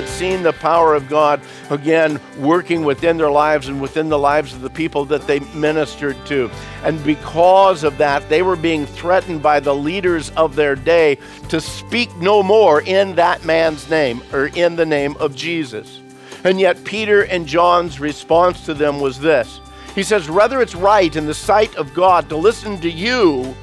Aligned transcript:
had 0.00 0.08
seen 0.08 0.42
the 0.42 0.52
power 0.54 0.94
of 0.94 1.08
God 1.08 1.42
again 1.68 2.18
working 2.38 2.84
within 2.84 3.18
their 3.18 3.30
lives 3.30 3.68
and 3.68 3.80
within 3.82 4.08
the 4.08 4.18
lives 4.18 4.54
of 4.54 4.62
the 4.62 4.70
people 4.70 5.04
that 5.04 5.26
they 5.26 5.40
ministered 5.54 6.16
to. 6.26 6.50
And 6.84 7.02
because 7.04 7.84
of 7.84 7.98
that, 7.98 8.26
they 8.30 8.40
were 8.40 8.56
being 8.56 8.86
threatened 8.86 9.42
by 9.42 9.60
the 9.60 9.74
leaders 9.74 10.30
of 10.30 10.56
their 10.56 10.74
day 10.74 11.18
to 11.50 11.60
speak 11.60 12.14
no 12.16 12.42
more 12.42 12.80
in 12.80 13.14
that 13.16 13.44
man's 13.44 13.90
name 13.90 14.22
or 14.32 14.46
in 14.46 14.74
the 14.74 14.86
name 14.86 15.16
of 15.18 15.36
Jesus. 15.36 16.00
And 16.44 16.58
yet, 16.58 16.82
Peter 16.84 17.24
and 17.24 17.46
John's 17.46 18.00
response 18.00 18.64
to 18.64 18.72
them 18.72 19.00
was 19.00 19.20
this 19.20 19.60
He 19.94 20.02
says, 20.02 20.30
Whether 20.30 20.62
it's 20.62 20.74
right 20.74 21.14
in 21.14 21.26
the 21.26 21.34
sight 21.34 21.76
of 21.76 21.92
God 21.92 22.30
to 22.30 22.36
listen 22.36 22.80
to 22.80 22.90
you 22.90 23.54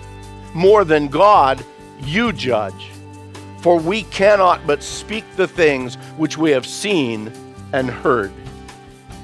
more 0.53 0.85
than 0.85 1.07
God, 1.07 1.65
you 1.99 2.31
judge. 2.31 2.91
For 3.67 3.77
we 3.77 4.03
cannot 4.03 4.65
but 4.65 4.81
speak 4.81 5.25
the 5.35 5.45
things 5.45 5.95
which 6.15 6.37
we 6.37 6.51
have 6.51 6.65
seen 6.65 7.29
and 7.73 7.89
heard. 7.89 8.31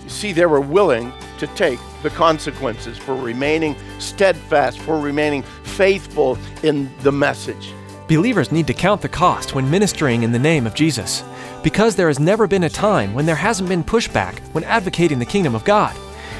You 0.03 0.09
see, 0.09 0.33
they 0.33 0.45
were 0.45 0.59
willing 0.59 1.13
to 1.39 1.47
take 1.47 1.79
the 2.01 2.09
consequences 2.09 2.97
for 2.97 3.15
remaining 3.15 3.73
steadfast, 3.99 4.79
for 4.79 4.99
remaining 4.99 5.43
faithful 5.63 6.37
in 6.61 6.93
the 7.03 7.11
message. 7.13 7.73
Believers 8.09 8.51
need 8.51 8.67
to 8.67 8.73
count 8.73 9.01
the 9.01 9.07
cost 9.07 9.55
when 9.55 9.71
ministering 9.71 10.23
in 10.23 10.33
the 10.33 10.39
name 10.39 10.67
of 10.67 10.75
Jesus, 10.75 11.23
because 11.63 11.95
there 11.95 12.09
has 12.09 12.19
never 12.19 12.45
been 12.45 12.65
a 12.65 12.69
time 12.69 13.13
when 13.13 13.25
there 13.25 13.37
hasn't 13.37 13.69
been 13.69 13.81
pushback 13.81 14.39
when 14.53 14.65
advocating 14.65 15.19
the 15.19 15.25
kingdom 15.25 15.55
of 15.55 15.63
God. 15.63 15.95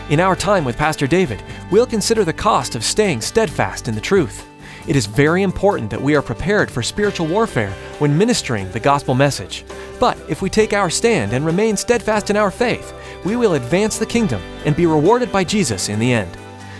In 0.10 0.20
our 0.20 0.36
time 0.36 0.66
with 0.66 0.76
Pastor 0.76 1.08
David, 1.08 1.42
we'll 1.72 1.86
consider 1.86 2.26
the 2.26 2.34
cost 2.34 2.76
of 2.76 2.84
staying 2.84 3.22
steadfast 3.22 3.88
in 3.88 3.96
the 3.96 4.02
truth. 4.02 4.46
It 4.86 4.98
is 4.98 5.06
very 5.06 5.44
important 5.44 5.90
that 5.92 6.02
we 6.02 6.16
are 6.16 6.22
prepared 6.22 6.70
for 6.70 6.84
spiritual 6.84 7.28
warfare 7.28 7.72
when 8.00 8.18
ministering 8.18 8.70
the 8.72 8.80
gospel 8.80 9.14
message. 9.14 9.64
But 10.00 10.18
if 10.30 10.42
we 10.42 10.50
take 10.50 10.74
our 10.74 10.90
stand 10.90 11.32
and 11.32 11.46
remain 11.46 11.78
steadfast 11.78 12.30
in 12.30 12.36
our 12.36 12.52
faith, 12.52 12.94
we 13.24 13.38
will 13.38 13.54
advance 13.54 13.98
the 13.98 14.06
kingdom 14.06 14.42
and 14.66 14.76
be 14.76 14.86
rewarded 14.86 15.32
by 15.32 15.46
Jesus 15.46 15.88
in 15.88 16.00
the 16.00 16.12
end. 16.12 16.38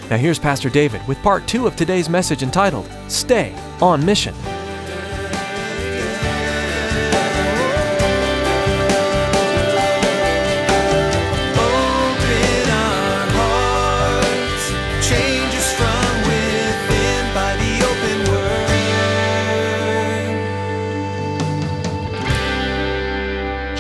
Now, 0.10 0.18
here's 0.18 0.38
Pastor 0.38 0.70
David 0.70 1.02
with 1.08 1.18
part 1.20 1.48
two 1.48 1.66
of 1.66 1.78
today's 1.78 2.10
message 2.10 2.44
entitled 2.44 2.92
Stay 3.08 3.56
on 3.82 4.06
Mission. 4.06 4.36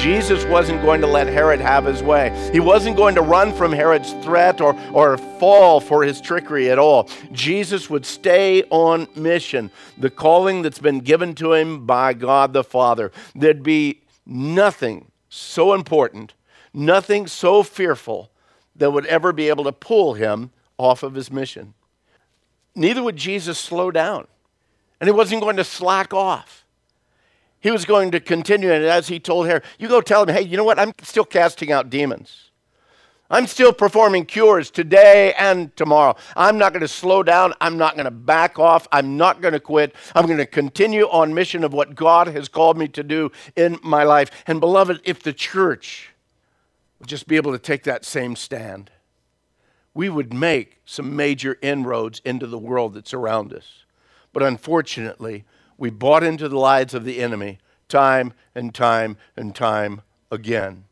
Jesus 0.04 0.44
wasn't 0.44 0.82
going 0.82 1.00
to 1.00 1.08
let 1.08 1.28
Herod 1.28 1.62
have 1.62 1.86
his 1.86 2.04
way. 2.04 2.30
He 2.52 2.60
wasn't 2.60 2.98
going 2.98 3.16
to 3.16 3.22
run 3.22 3.54
from 3.54 3.72
Herod's 3.72 4.12
threat 4.22 4.60
or, 4.60 4.78
or 4.92 5.18
fall 5.18 5.80
for 5.80 6.04
his 6.04 6.20
trickery 6.20 6.70
at 6.70 6.78
all. 6.78 7.10
Jesus 7.32 7.90
would 7.90 8.06
stay 8.06 8.64
on 8.64 9.08
mission, 9.16 9.72
the 9.98 10.10
calling 10.10 10.62
that's 10.62 10.80
been 10.80 11.00
given 11.00 11.34
to 11.36 11.54
him 11.54 11.86
by 11.86 12.12
God 12.12 12.52
the 12.52 12.66
Father. 12.66 13.14
There'd 13.34 13.64
be 13.64 14.02
nothing 14.26 15.10
so 15.30 15.74
important, 15.74 16.34
nothing 16.74 17.26
so 17.26 17.64
fearful 17.64 18.30
that 18.76 18.92
would 18.92 19.06
ever 19.06 19.32
be 19.32 19.48
able 19.48 19.64
to 19.64 19.72
pull 19.72 20.16
him 20.16 20.52
off 20.78 21.04
of 21.04 21.14
his 21.14 21.32
mission. 21.32 21.76
Neither 22.76 23.02
would 23.02 23.16
Jesus 23.16 23.58
slow 23.58 23.90
down, 23.90 24.28
and 25.00 25.08
he 25.08 25.14
wasn't 25.14 25.44
going 25.44 25.56
to 25.56 25.64
slack 25.64 26.14
off. 26.14 26.63
He 27.64 27.72
was 27.72 27.86
going 27.86 28.12
to 28.12 28.20
continue, 28.20 28.74
and 28.74 28.84
as 28.84 29.08
he 29.08 29.22
told 29.22 29.48
her, 29.48 29.62
you 29.80 29.88
go 29.88 30.02
tell 30.02 30.24
him, 30.24 30.36
hey, 30.36 30.42
you 30.42 30.58
know 30.58 30.66
what? 30.66 30.78
I'm 30.78 30.92
still 31.02 31.24
casting 31.24 31.72
out 31.72 31.90
demons. 31.90 32.52
I'm 33.30 33.48
still 33.48 33.72
performing 33.72 34.26
cures 34.26 34.70
today 34.70 35.34
and 35.40 35.74
tomorrow. 35.78 36.18
I'm 36.36 36.58
not 36.58 36.74
going 36.74 36.82
to 36.82 36.90
slow 36.90 37.24
down. 37.24 37.54
I'm 37.62 37.78
not 37.78 37.96
going 37.96 38.04
to 38.04 38.12
back 38.12 38.60
off. 38.60 38.86
I'm 38.92 39.16
not 39.16 39.40
going 39.40 39.54
to 39.54 39.62
quit. 39.62 39.96
I'm 40.14 40.26
going 40.26 40.40
to 40.40 40.46
continue 40.46 41.06
on 41.06 41.34
mission 41.34 41.64
of 41.64 41.72
what 41.72 41.96
God 41.96 42.28
has 42.28 42.50
called 42.50 42.78
me 42.78 42.90
to 42.90 43.02
do 43.02 43.32
in 43.56 43.80
my 43.82 44.04
life. 44.04 44.30
And 44.46 44.60
beloved, 44.60 45.00
if 45.06 45.24
the 45.24 45.34
church 45.34 46.10
would 47.00 47.08
just 47.08 47.28
be 47.28 47.38
able 47.38 47.54
to 47.54 47.60
take 47.60 47.84
that 47.84 48.04
same 48.04 48.36
stand, 48.36 48.92
we 49.94 50.10
would 50.10 50.34
make 50.34 50.82
some 50.84 51.16
major 51.16 51.58
inroads 51.62 52.22
into 52.26 52.46
the 52.46 52.60
world 52.60 52.94
that's 52.94 53.14
around 53.14 53.54
us. 53.54 53.86
But 54.34 54.44
unfortunately, 54.44 55.46
we 55.84 55.90
bought 55.90 56.24
into 56.24 56.48
the 56.48 56.58
lies 56.58 56.94
of 56.94 57.04
the 57.04 57.20
enemy 57.20 57.60
time 57.90 58.32
and 58.56 58.74
time 58.74 59.18
and 59.36 59.54
time 59.54 60.02
again. 60.32 60.86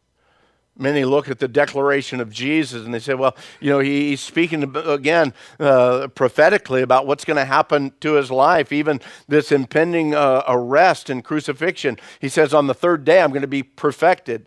Many 0.77 1.05
look 1.05 1.29
at 1.29 1.39
the 1.39 1.47
declaration 1.47 2.19
of 2.19 2.29
Jesus 2.29 2.83
and 2.83 2.93
they 2.93 2.99
say, 2.99 3.13
well, 3.13 3.33
you 3.61 3.69
know, 3.69 3.79
he, 3.79 4.09
he's 4.09 4.19
speaking 4.19 4.75
again 4.75 5.33
uh, 5.61 6.09
prophetically 6.09 6.81
about 6.81 7.07
what's 7.07 7.23
going 7.23 7.37
to 7.37 7.45
happen 7.45 7.93
to 8.01 8.15
his 8.15 8.29
life, 8.29 8.73
even 8.73 8.99
this 9.29 9.53
impending 9.53 10.13
uh, 10.13 10.43
arrest 10.45 11.09
and 11.09 11.23
crucifixion. 11.23 11.97
He 12.19 12.27
says, 12.27 12.53
on 12.53 12.67
the 12.67 12.73
third 12.73 13.05
day, 13.05 13.21
I'm 13.21 13.29
going 13.29 13.43
to 13.43 13.47
be 13.47 13.63
perfected. 13.63 14.45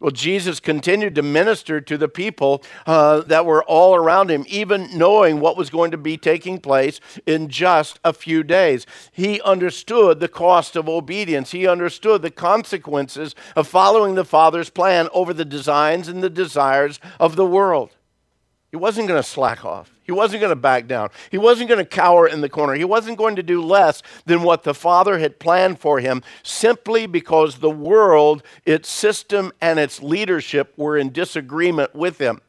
Well, 0.00 0.10
Jesus 0.10 0.60
continued 0.60 1.14
to 1.14 1.22
minister 1.22 1.80
to 1.80 1.96
the 1.96 2.08
people 2.08 2.62
uh, 2.86 3.20
that 3.22 3.46
were 3.46 3.62
all 3.64 3.94
around 3.94 4.30
him, 4.30 4.44
even 4.48 4.88
knowing 4.96 5.40
what 5.40 5.56
was 5.56 5.70
going 5.70 5.92
to 5.92 5.96
be 5.96 6.16
taking 6.16 6.58
place 6.58 7.00
in 7.26 7.48
just 7.48 8.00
a 8.04 8.12
few 8.12 8.42
days. 8.42 8.86
He 9.12 9.40
understood 9.42 10.20
the 10.20 10.28
cost 10.28 10.76
of 10.76 10.88
obedience, 10.88 11.52
he 11.52 11.66
understood 11.66 12.22
the 12.22 12.30
consequences 12.30 13.34
of 13.56 13.68
following 13.68 14.14
the 14.14 14.24
Father's 14.24 14.70
plan 14.70 15.08
over 15.14 15.32
the 15.32 15.44
designs 15.44 16.08
and 16.08 16.22
the 16.22 16.30
desires 16.30 16.98
of 17.20 17.36
the 17.36 17.46
world. 17.46 17.90
He 18.74 18.76
wasn't 18.76 19.06
going 19.06 19.22
to 19.22 19.28
slack 19.28 19.64
off. 19.64 19.94
He 20.02 20.10
wasn't 20.10 20.40
going 20.40 20.50
to 20.50 20.56
back 20.56 20.88
down. 20.88 21.10
He 21.30 21.38
wasn't 21.38 21.68
going 21.68 21.78
to 21.78 21.88
cower 21.88 22.26
in 22.26 22.40
the 22.40 22.48
corner. 22.48 22.74
He 22.74 22.82
wasn't 22.82 23.18
going 23.18 23.36
to 23.36 23.42
do 23.44 23.62
less 23.62 24.02
than 24.26 24.42
what 24.42 24.64
the 24.64 24.74
Father 24.74 25.20
had 25.20 25.38
planned 25.38 25.78
for 25.78 26.00
him 26.00 26.24
simply 26.42 27.06
because 27.06 27.58
the 27.58 27.70
world, 27.70 28.42
its 28.66 28.88
system, 28.88 29.52
and 29.60 29.78
its 29.78 30.02
leadership 30.02 30.74
were 30.76 30.96
in 30.96 31.12
disagreement 31.12 31.94
with 31.94 32.18
him. 32.18 32.40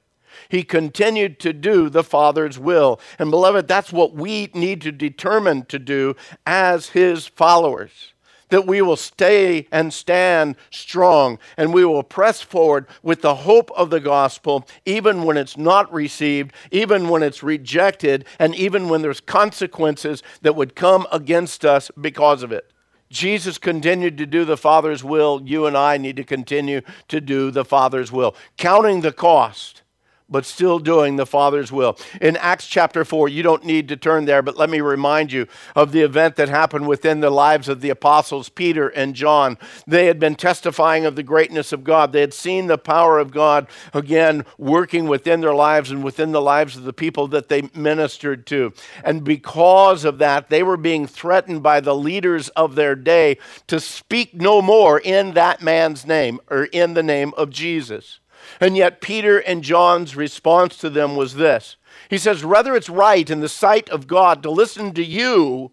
He 0.49 0.63
continued 0.63 1.39
to 1.41 1.53
do 1.53 1.91
the 1.91 2.03
Father's 2.03 2.57
will. 2.57 2.99
And 3.19 3.29
beloved, 3.29 3.67
that's 3.67 3.93
what 3.93 4.15
we 4.15 4.49
need 4.55 4.81
to 4.81 4.91
determine 4.91 5.65
to 5.65 5.77
do 5.77 6.15
as 6.47 6.89
his 6.89 7.27
followers 7.27 8.14
that 8.49 8.65
we 8.65 8.81
will 8.81 8.95
stay 8.95 9.67
and 9.71 9.93
stand 9.93 10.55
strong 10.69 11.39
and 11.57 11.73
we 11.73 11.85
will 11.85 12.03
press 12.03 12.41
forward 12.41 12.87
with 13.01 13.21
the 13.21 13.35
hope 13.35 13.71
of 13.71 13.89
the 13.89 13.99
gospel, 13.99 14.67
even 14.85 15.23
when 15.23 15.37
it's 15.37 15.57
not 15.57 15.91
received, 15.91 16.53
even 16.71 17.09
when 17.09 17.23
it's 17.23 17.43
rejected, 17.43 18.25
and 18.39 18.55
even 18.55 18.89
when 18.89 19.01
there's 19.01 19.21
consequences 19.21 20.21
that 20.41 20.55
would 20.55 20.75
come 20.75 21.07
against 21.11 21.65
us 21.65 21.91
because 21.99 22.43
of 22.43 22.51
it. 22.51 22.71
Jesus 23.09 23.57
continued 23.57 24.17
to 24.17 24.25
do 24.25 24.45
the 24.45 24.57
Father's 24.57 25.03
will. 25.03 25.41
You 25.45 25.67
and 25.67 25.77
I 25.77 25.97
need 25.97 26.17
to 26.17 26.23
continue 26.23 26.81
to 27.07 27.21
do 27.21 27.51
the 27.51 27.63
Father's 27.63 28.11
will, 28.11 28.35
counting 28.57 29.01
the 29.01 29.13
cost 29.13 29.83
but 30.29 30.45
still 30.45 30.79
doing 30.79 31.15
the 31.15 31.25
Father's 31.25 31.71
will. 31.71 31.97
In 32.21 32.35
Acts 32.37 32.67
chapter 32.67 33.05
4, 33.05 33.29
you 33.29 33.43
don't 33.43 33.63
need 33.63 33.87
to 33.89 33.97
turn 33.97 34.25
there, 34.25 34.41
but 34.41 34.57
let 34.57 34.69
me 34.69 34.81
remind 34.81 35.31
you 35.31 35.47
of 35.75 35.91
the 35.91 36.01
event 36.01 36.35
that 36.35 36.49
happened 36.49 36.87
within 36.87 37.19
the 37.19 37.29
lives 37.29 37.69
of 37.69 37.81
the 37.81 37.89
apostles, 37.89 38.49
Peter 38.49 38.89
and 38.89 39.13
John. 39.13 39.57
They 39.85 40.07
had 40.07 40.19
been 40.19 40.35
testifying 40.35 41.05
of 41.05 41.15
the 41.15 41.23
greatness 41.23 41.71
of 41.71 41.83
God, 41.83 42.11
they 42.11 42.21
had 42.21 42.33
seen 42.33 42.67
the 42.67 42.77
power 42.77 43.19
of 43.19 43.31
God 43.31 43.67
again 43.93 44.45
working 44.57 45.07
within 45.07 45.41
their 45.41 45.53
lives 45.53 45.91
and 45.91 46.03
within 46.03 46.31
the 46.31 46.41
lives 46.41 46.75
of 46.75 46.83
the 46.83 46.93
people 46.93 47.27
that 47.27 47.49
they 47.49 47.69
ministered 47.73 48.45
to. 48.47 48.73
And 49.03 49.23
because 49.23 50.05
of 50.05 50.17
that, 50.19 50.49
they 50.49 50.63
were 50.63 50.77
being 50.77 51.07
threatened 51.07 51.61
by 51.63 51.79
the 51.79 51.95
leaders 51.95 52.49
of 52.49 52.75
their 52.75 52.95
day 52.95 53.37
to 53.67 53.79
speak 53.79 54.33
no 54.33 54.61
more 54.61 54.99
in 54.99 55.33
that 55.33 55.61
man's 55.61 56.05
name 56.05 56.39
or 56.49 56.65
in 56.65 56.93
the 56.93 57.03
name 57.03 57.33
of 57.37 57.49
Jesus. 57.49 58.19
And 58.59 58.77
yet, 58.77 59.01
Peter 59.01 59.39
and 59.39 59.63
John's 59.63 60.15
response 60.15 60.77
to 60.77 60.89
them 60.89 61.15
was 61.15 61.35
this 61.35 61.77
He 62.09 62.17
says, 62.17 62.45
Whether 62.45 62.75
it's 62.75 62.89
right 62.89 63.29
in 63.29 63.39
the 63.39 63.49
sight 63.49 63.89
of 63.89 64.07
God 64.07 64.43
to 64.43 64.51
listen 64.51 64.93
to 64.93 65.03
you 65.03 65.71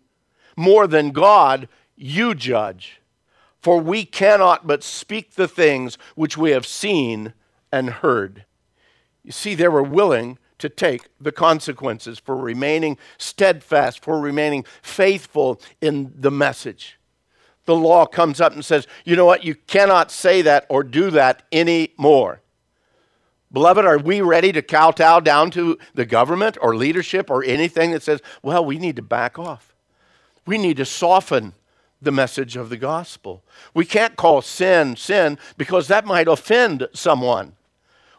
more 0.57 0.87
than 0.87 1.11
God, 1.11 1.69
you 1.97 2.35
judge. 2.35 3.01
For 3.61 3.79
we 3.79 4.05
cannot 4.05 4.67
but 4.67 4.83
speak 4.83 5.35
the 5.35 5.47
things 5.47 5.97
which 6.17 6.37
we 6.37 6.51
have 6.51 6.67
seen 6.67 7.33
and 7.71 7.91
heard. 7.91 8.45
You 9.25 9.31
see, 9.33 9.55
they 9.55 9.69
were 9.69 9.85
willing 9.85 10.39
to 10.59 10.69
take 10.69 11.09
the 11.21 11.33
consequences 11.33 12.19
for 12.19 12.37
remaining 12.37 12.99
steadfast, 13.19 14.03
for 14.03 14.21
remaining 14.21 14.65
faithful 14.83 15.61
in 15.81 16.13
the 16.17 16.31
message. 16.31 16.99
The 17.65 17.75
law 17.75 18.07
comes 18.07 18.41
up 18.41 18.53
and 18.53 18.65
says, 18.65 18.87
you 19.05 19.17
know 19.17 19.25
what, 19.25 19.45
you 19.45 19.55
cannot 19.55 20.11
say 20.11 20.43
that 20.43 20.67
or 20.69 20.83
do 20.83 21.11
that 21.11 21.45
anymore. 21.53 22.42
Beloved, 23.53 23.85
are 23.85 23.99
we 23.99 24.21
ready 24.21 24.51
to 24.53 24.63
kowtow 24.63 25.21
down 25.21 25.51
to 25.53 25.79
the 25.95 26.07
government 26.07 26.57
or 26.61 26.75
leadership 26.75 27.31
or 27.31 27.45
anything 27.45 27.91
that 27.91 28.03
says, 28.03 28.21
well, 28.43 28.65
we 28.65 28.79
need 28.79 28.97
to 28.97 29.03
back 29.03 29.39
off? 29.39 29.75
We 30.47 30.59
need 30.59 30.79
to 30.79 30.85
soften 30.85 31.53
the 32.01 32.11
message 32.11 32.57
of 32.57 32.71
the 32.71 32.77
gospel. 32.77 33.45
We 33.75 33.85
can't 33.85 34.17
call 34.17 34.43
sin 34.43 34.97
sin 34.97 35.39
because 35.57 35.89
that 35.89 36.05
might 36.05 36.29
offend 36.29 36.89
someone. 36.95 37.53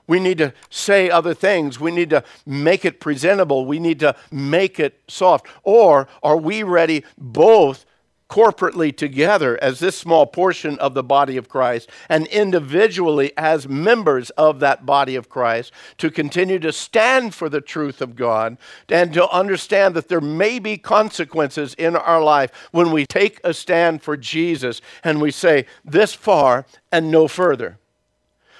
We 0.05 0.19
need 0.19 0.37
to 0.37 0.53
say 0.69 1.09
other 1.09 1.33
things. 1.33 1.79
We 1.79 1.91
need 1.91 2.09
to 2.11 2.23
make 2.45 2.85
it 2.85 2.99
presentable. 2.99 3.65
We 3.65 3.79
need 3.79 3.99
to 4.01 4.15
make 4.31 4.79
it 4.79 4.99
soft. 5.07 5.47
Or 5.63 6.07
are 6.21 6.37
we 6.37 6.63
ready 6.63 7.03
both 7.17 7.85
corporately 8.29 8.95
together 8.95 9.59
as 9.61 9.79
this 9.79 9.97
small 9.97 10.25
portion 10.25 10.79
of 10.79 10.93
the 10.93 11.03
body 11.03 11.37
of 11.37 11.49
Christ 11.49 11.89
and 12.09 12.27
individually 12.27 13.31
as 13.37 13.67
members 13.67 14.29
of 14.31 14.59
that 14.59 14.85
body 14.85 15.15
of 15.15 15.29
Christ 15.29 15.71
to 15.97 16.09
continue 16.09 16.59
to 16.59 16.71
stand 16.71 17.35
for 17.35 17.49
the 17.49 17.61
truth 17.61 18.01
of 18.01 18.15
God 18.15 18.57
and 18.89 19.13
to 19.13 19.29
understand 19.29 19.95
that 19.95 20.09
there 20.09 20.21
may 20.21 20.59
be 20.59 20.77
consequences 20.77 21.73
in 21.75 21.95
our 21.95 22.23
life 22.23 22.51
when 22.71 22.91
we 22.91 23.05
take 23.05 23.39
a 23.43 23.53
stand 23.53 24.01
for 24.01 24.17
Jesus 24.17 24.81
and 25.03 25.21
we 25.21 25.31
say, 25.31 25.65
this 25.85 26.13
far 26.13 26.65
and 26.91 27.11
no 27.11 27.27
further 27.27 27.77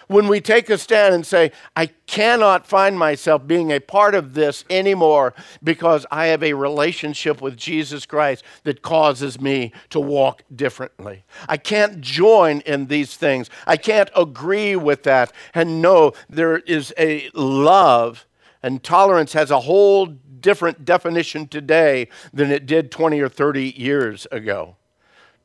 when 0.08 0.28
we 0.28 0.42
take 0.42 0.70
a 0.70 0.78
stand 0.78 1.14
and 1.16 1.26
say, 1.26 1.52
I 1.76 1.88
cannot 2.08 2.68
find 2.68 2.98
myself 2.98 3.48
being 3.48 3.72
a 3.72 3.80
part 3.80 4.16
of 4.16 4.34
this 4.34 4.66
anymore 4.70 5.34
because 5.64 6.06
I 6.12 6.28
have 6.28 6.44
a 6.44 6.54
relationship 6.54 7.42
with 7.42 7.58
Jesus 7.58 8.06
Christ 8.06 8.44
that 8.64 8.82
causes 8.82 9.40
me 9.40 9.72
to 9.90 10.00
walk 10.00 10.44
differently. 10.54 11.24
I 11.48 11.58
can't 11.58 12.02
join 12.02 12.62
in 12.62 12.88
these 12.88 13.16
things. 13.16 13.50
I 13.66 13.78
can't 13.78 14.10
agree 14.16 14.76
with 14.76 15.04
that 15.04 15.32
and 15.54 15.82
know 15.82 16.14
there 16.30 16.58
is 16.60 16.94
a 16.98 17.30
love 17.34 18.26
and 18.62 18.82
tolerance 18.82 19.34
has 19.34 19.52
a 19.52 19.62
whole 19.62 20.06
different 20.06 20.86
definition 20.86 21.48
today 21.48 22.08
than 22.34 22.52
it 22.52 22.66
did 22.66 22.92
20 22.92 23.20
or 23.20 23.30
30 23.30 23.74
years 23.78 24.26
ago. 24.32 24.78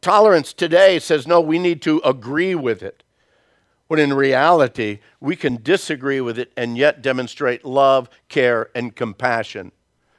Tolerance 0.01 0.53
today 0.53 0.99
says, 0.99 1.27
no, 1.27 1.41
we 1.41 1.59
need 1.59 1.83
to 1.83 2.01
agree 2.05 2.55
with 2.55 2.83
it 2.83 3.03
when 3.89 3.99
in 3.99 4.15
reality, 4.15 5.01
we 5.21 5.35
can 5.35 5.63
disagree 5.63 6.21
with 6.21 6.39
it 6.39 6.53
and 6.57 6.79
yet 6.79 7.03
demonstrate 7.03 7.65
love, 7.65 8.09
care, 8.29 8.71
and 8.75 8.95
compassion. 8.95 9.73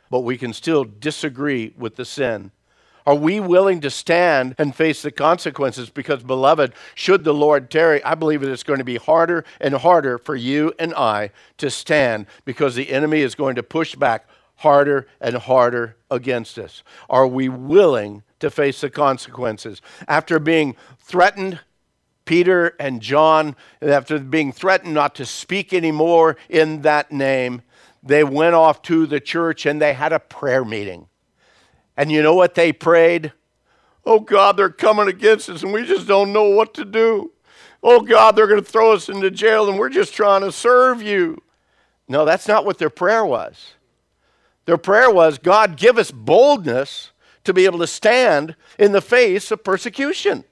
But 0.10 0.22
we 0.22 0.38
can 0.38 0.54
still 0.54 0.84
disagree 0.84 1.74
with 1.78 1.96
the 1.96 2.06
sin. 2.06 2.52
Are 3.06 3.16
we 3.16 3.40
willing 3.40 3.80
to 3.82 3.90
stand 3.90 4.56
and 4.58 4.76
face 4.76 5.02
the 5.02 5.12
consequences? 5.12 5.90
Because, 5.90 6.22
beloved, 6.22 6.74
should 6.94 7.24
the 7.24 7.34
Lord 7.34 7.72
tarry, 7.72 8.04
I 8.04 8.16
believe 8.16 8.42
that 8.42 8.52
it's 8.52 8.64
going 8.64 8.80
to 8.80 8.86
be 8.86 8.98
harder 8.98 9.46
and 9.60 9.74
harder 9.76 10.18
for 10.18 10.36
you 10.36 10.74
and 10.78 10.94
I 10.94 11.32
to 11.58 11.70
stand 11.70 12.28
because 12.46 12.76
the 12.76 12.92
enemy 12.92 13.22
is 13.22 13.36
going 13.36 13.56
to 13.56 13.64
push 13.64 13.96
back 13.96 14.28
harder 14.58 15.08
and 15.22 15.38
harder 15.38 15.96
against 16.12 16.60
us. 16.60 16.84
Are 17.10 17.28
we 17.28 17.50
willing 17.50 18.24
to 18.40 18.52
face 18.52 18.82
the 18.82 18.90
consequences? 18.90 19.82
After 20.08 20.38
being 20.38 20.76
threatened 21.00 21.62
Peter 22.30 22.76
and 22.80 23.02
John, 23.02 23.56
after 23.82 24.20
being 24.20 24.52
threatened 24.52 24.94
not 24.94 25.16
to 25.16 25.26
speak 25.26 25.74
anymore 25.74 26.38
in 26.48 26.84
that 26.84 27.12
name, 27.12 27.64
they 28.04 28.24
went 28.24 28.54
off 28.54 28.84
to 28.84 29.08
the 29.08 29.20
church 29.20 29.66
and 29.66 29.82
they 29.82 29.94
had 29.94 30.14
a 30.14 30.20
prayer 30.20 30.64
meeting. 30.64 31.08
And 31.98 32.12
you 32.12 32.22
know 32.22 32.36
what 32.36 32.54
they 32.54 32.72
prayed? 32.72 33.34
Oh 34.06 34.20
God, 34.20 34.58
they're 34.58 34.70
coming 34.70 35.08
against 35.08 35.50
us 35.50 35.64
and 35.64 35.74
we 35.74 35.84
just 35.88 36.08
don't 36.08 36.32
know 36.32 36.44
what 36.44 36.76
to 36.76 36.86
do. 36.86 37.32
Oh 37.82 38.02
God, 38.02 38.36
they're 38.36 38.46
going 38.46 38.64
to 38.64 38.72
throw 38.72 38.94
us 38.94 39.10
into 39.10 39.32
jail 39.32 39.68
and 39.68 39.80
we're 39.80 39.90
just 39.90 40.14
trying 40.14 40.42
to 40.42 40.52
serve 40.52 41.02
you. 41.02 41.42
No, 42.08 42.26
that's 42.26 42.48
not 42.48 42.64
what 42.64 42.78
their 42.78 42.92
prayer 42.92 43.26
was. 43.26 43.74
Their 44.66 44.78
prayer 44.78 45.10
was 45.10 45.40
God, 45.40 45.78
give 45.78 45.98
us 45.98 46.12
boldness 46.12 47.12
to 47.46 47.54
be 47.56 47.66
able 47.66 47.80
to 47.80 47.88
stand 47.88 48.56
in 48.78 48.92
the 48.92 49.02
face 49.02 49.50
of 49.50 49.64
persecution. 49.64 50.44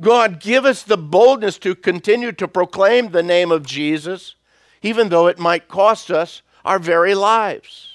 God, 0.00 0.40
give 0.40 0.64
us 0.64 0.82
the 0.82 0.96
boldness 0.96 1.58
to 1.58 1.74
continue 1.74 2.32
to 2.32 2.46
proclaim 2.46 3.10
the 3.10 3.22
name 3.22 3.50
of 3.50 3.66
Jesus, 3.66 4.36
even 4.82 5.08
though 5.08 5.26
it 5.26 5.38
might 5.38 5.68
cost 5.68 6.10
us 6.10 6.42
our 6.64 6.78
very 6.78 7.14
lives. 7.14 7.88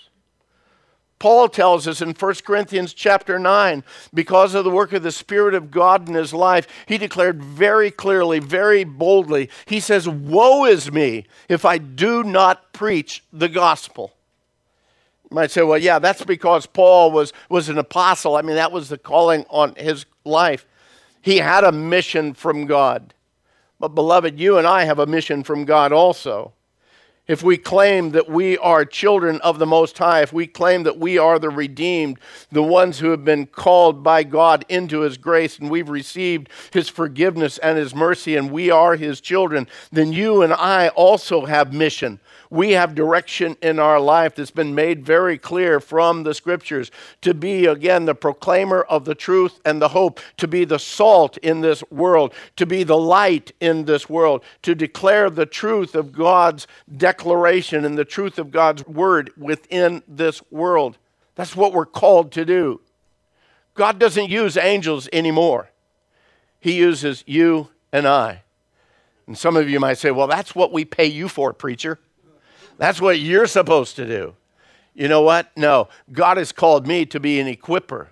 Paul 1.23 1.47
tells 1.47 1.87
us 1.87 2.01
in 2.01 2.11
1 2.11 2.33
Corinthians 2.45 2.93
chapter 2.93 3.39
9, 3.39 3.85
because 4.13 4.55
of 4.55 4.65
the 4.65 4.69
work 4.69 4.91
of 4.91 5.03
the 5.03 5.11
Spirit 5.13 5.53
of 5.53 5.71
God 5.71 6.09
in 6.09 6.15
his 6.15 6.33
life, 6.33 6.67
he 6.85 6.97
declared 6.97 7.41
very 7.41 7.89
clearly, 7.91 8.39
very 8.39 8.83
boldly, 8.83 9.49
he 9.65 9.79
says, 9.79 10.09
Woe 10.09 10.65
is 10.65 10.91
me 10.91 11.25
if 11.47 11.63
I 11.63 11.77
do 11.77 12.25
not 12.25 12.73
preach 12.73 13.23
the 13.31 13.47
gospel. 13.47 14.13
You 15.31 15.35
might 15.35 15.51
say, 15.51 15.61
well, 15.61 15.77
yeah, 15.77 15.99
that's 15.99 16.25
because 16.25 16.65
Paul 16.65 17.13
was, 17.13 17.31
was 17.47 17.69
an 17.69 17.77
apostle. 17.77 18.35
I 18.35 18.41
mean, 18.41 18.57
that 18.57 18.73
was 18.73 18.89
the 18.89 18.97
calling 18.97 19.45
on 19.49 19.75
his 19.75 20.05
life. 20.25 20.65
He 21.23 21.37
had 21.37 21.63
a 21.63 21.71
mission 21.71 22.33
from 22.33 22.65
God. 22.65 23.13
But, 23.79 23.95
beloved, 23.95 24.37
you 24.39 24.57
and 24.57 24.67
I 24.67 24.83
have 24.83 24.99
a 24.99 25.05
mission 25.05 25.41
from 25.41 25.63
God 25.63 25.93
also. 25.93 26.51
If 27.27 27.41
we 27.41 27.55
claim 27.55 28.11
that 28.11 28.29
we 28.29 28.57
are 28.57 28.83
children 28.83 29.39
of 29.39 29.57
the 29.57 29.65
Most 29.65 29.97
High, 29.97 30.21
if 30.21 30.33
we 30.33 30.45
claim 30.45 30.83
that 30.83 30.99
we 30.99 31.17
are 31.17 31.39
the 31.39 31.49
redeemed, 31.49 32.19
the 32.51 32.61
ones 32.61 32.99
who 32.99 33.11
have 33.11 33.23
been 33.23 33.45
called 33.45 34.03
by 34.03 34.23
God 34.23 34.65
into 34.67 34.99
His 34.99 35.17
grace, 35.17 35.57
and 35.57 35.71
we've 35.71 35.87
received 35.87 36.49
His 36.73 36.89
forgiveness 36.89 37.57
and 37.59 37.77
His 37.77 37.95
mercy, 37.95 38.35
and 38.35 38.51
we 38.51 38.69
are 38.69 38.97
His 38.97 39.21
children, 39.21 39.69
then 39.93 40.11
you 40.11 40.41
and 40.41 40.51
I 40.51 40.89
also 40.89 41.45
have 41.45 41.71
mission 41.71 42.19
we 42.53 42.73
have 42.73 42.93
direction 42.93 43.57
in 43.63 43.79
our 43.79 43.99
life 43.99 44.35
that's 44.35 44.51
been 44.51 44.75
made 44.75 45.03
very 45.03 45.39
clear 45.39 45.79
from 45.79 46.21
the 46.21 46.35
scriptures 46.35 46.91
to 47.19 47.33
be, 47.33 47.65
again, 47.65 48.05
the 48.05 48.13
proclaimer 48.13 48.83
of 48.83 49.05
the 49.05 49.15
truth 49.15 49.59
and 49.65 49.81
the 49.81 49.87
hope, 49.87 50.19
to 50.37 50.47
be 50.47 50.63
the 50.63 50.77
salt 50.77 51.35
in 51.37 51.61
this 51.61 51.83
world, 51.89 52.31
to 52.55 52.67
be 52.67 52.83
the 52.83 52.97
light 52.97 53.51
in 53.59 53.85
this 53.85 54.07
world, 54.07 54.43
to 54.61 54.75
declare 54.75 55.31
the 55.31 55.47
truth 55.47 55.95
of 55.95 56.11
God's 56.11 56.67
declaration 56.95 57.85
and 57.85 57.97
the 57.97 58.05
truth 58.05 58.37
of 58.37 58.51
God's 58.51 58.85
word 58.85 59.31
within 59.35 60.03
this 60.07 60.39
world. 60.51 60.99
That's 61.33 61.55
what 61.55 61.73
we're 61.73 61.87
called 61.87 62.31
to 62.33 62.45
do. 62.45 62.81
God 63.73 63.97
doesn't 63.97 64.29
use 64.29 64.57
angels 64.57 65.09
anymore, 65.11 65.71
He 66.59 66.73
uses 66.73 67.23
you 67.25 67.69
and 67.91 68.07
I. 68.07 68.43
And 69.25 69.35
some 69.35 69.57
of 69.57 69.67
you 69.67 69.79
might 69.79 69.97
say, 69.97 70.11
well, 70.11 70.27
that's 70.27 70.53
what 70.53 70.71
we 70.71 70.85
pay 70.85 71.07
you 71.07 71.27
for, 71.27 71.51
preacher. 71.51 71.97
That's 72.77 73.01
what 73.01 73.19
you're 73.19 73.47
supposed 73.47 73.95
to 73.97 74.05
do. 74.05 74.35
You 74.93 75.07
know 75.07 75.21
what? 75.21 75.55
No. 75.57 75.89
God 76.11 76.37
has 76.37 76.51
called 76.51 76.87
me 76.87 77.05
to 77.07 77.19
be 77.19 77.39
an 77.39 77.47
equiper 77.47 78.07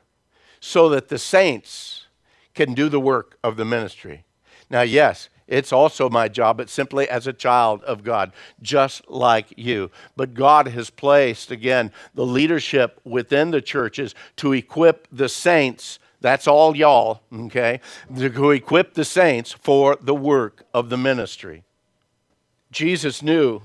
so 0.59 0.89
that 0.89 1.09
the 1.09 1.17
saints 1.17 2.05
can 2.53 2.73
do 2.73 2.89
the 2.89 2.99
work 2.99 3.37
of 3.43 3.57
the 3.57 3.65
ministry. 3.65 4.23
Now, 4.69 4.81
yes, 4.81 5.29
it's 5.47 5.73
also 5.73 6.09
my 6.09 6.29
job, 6.29 6.57
but 6.57 6.69
simply 6.69 7.09
as 7.09 7.27
a 7.27 7.33
child 7.33 7.83
of 7.83 8.03
God, 8.03 8.31
just 8.61 9.09
like 9.09 9.53
you. 9.57 9.91
But 10.15 10.33
God 10.33 10.69
has 10.69 10.89
placed, 10.89 11.51
again, 11.51 11.91
the 12.15 12.25
leadership 12.25 13.01
within 13.03 13.51
the 13.51 13.61
churches 13.61 14.15
to 14.37 14.53
equip 14.53 15.07
the 15.11 15.27
saints. 15.27 15.99
That's 16.21 16.47
all 16.47 16.77
y'all, 16.77 17.21
okay? 17.33 17.81
To 18.15 18.51
equip 18.51 18.93
the 18.93 19.03
saints 19.03 19.51
for 19.51 19.97
the 19.99 20.15
work 20.15 20.63
of 20.73 20.89
the 20.89 20.97
ministry. 20.97 21.63
Jesus 22.71 23.21
knew 23.21 23.61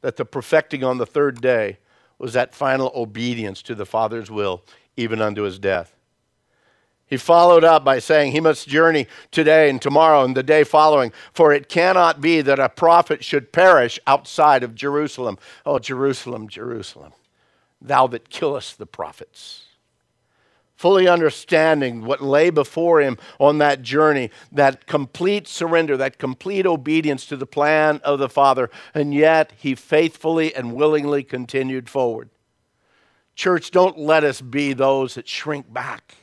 that 0.00 0.16
the 0.16 0.24
perfecting 0.24 0.82
on 0.82 0.98
the 0.98 1.06
third 1.06 1.40
day 1.40 1.78
was 2.18 2.32
that 2.32 2.54
final 2.54 2.92
obedience 2.94 3.62
to 3.62 3.74
the 3.74 3.86
Father's 3.86 4.30
will, 4.30 4.62
even 4.96 5.20
unto 5.20 5.42
his 5.42 5.58
death. 5.58 5.96
He 7.06 7.16
followed 7.16 7.64
up 7.64 7.84
by 7.84 7.98
saying, 7.98 8.32
He 8.32 8.40
must 8.40 8.68
journey 8.68 9.08
today 9.32 9.68
and 9.68 9.82
tomorrow 9.82 10.22
and 10.22 10.36
the 10.36 10.44
day 10.44 10.62
following, 10.62 11.12
for 11.32 11.52
it 11.52 11.68
cannot 11.68 12.20
be 12.20 12.40
that 12.40 12.60
a 12.60 12.68
prophet 12.68 13.24
should 13.24 13.52
perish 13.52 13.98
outside 14.06 14.62
of 14.62 14.76
Jerusalem. 14.76 15.36
Oh, 15.66 15.80
Jerusalem, 15.80 16.48
Jerusalem, 16.48 17.12
thou 17.82 18.06
that 18.06 18.30
killest 18.30 18.78
the 18.78 18.86
prophets. 18.86 19.64
Fully 20.80 21.06
understanding 21.06 22.06
what 22.06 22.22
lay 22.22 22.48
before 22.48 23.02
him 23.02 23.18
on 23.38 23.58
that 23.58 23.82
journey, 23.82 24.30
that 24.50 24.86
complete 24.86 25.46
surrender, 25.46 25.94
that 25.94 26.16
complete 26.16 26.64
obedience 26.64 27.26
to 27.26 27.36
the 27.36 27.44
plan 27.44 28.00
of 28.02 28.18
the 28.18 28.30
Father, 28.30 28.70
and 28.94 29.12
yet 29.12 29.52
he 29.58 29.74
faithfully 29.74 30.54
and 30.54 30.74
willingly 30.74 31.22
continued 31.22 31.90
forward. 31.90 32.30
Church, 33.34 33.70
don't 33.70 33.98
let 33.98 34.24
us 34.24 34.40
be 34.40 34.72
those 34.72 35.16
that 35.16 35.28
shrink 35.28 35.70
back. 35.70 36.14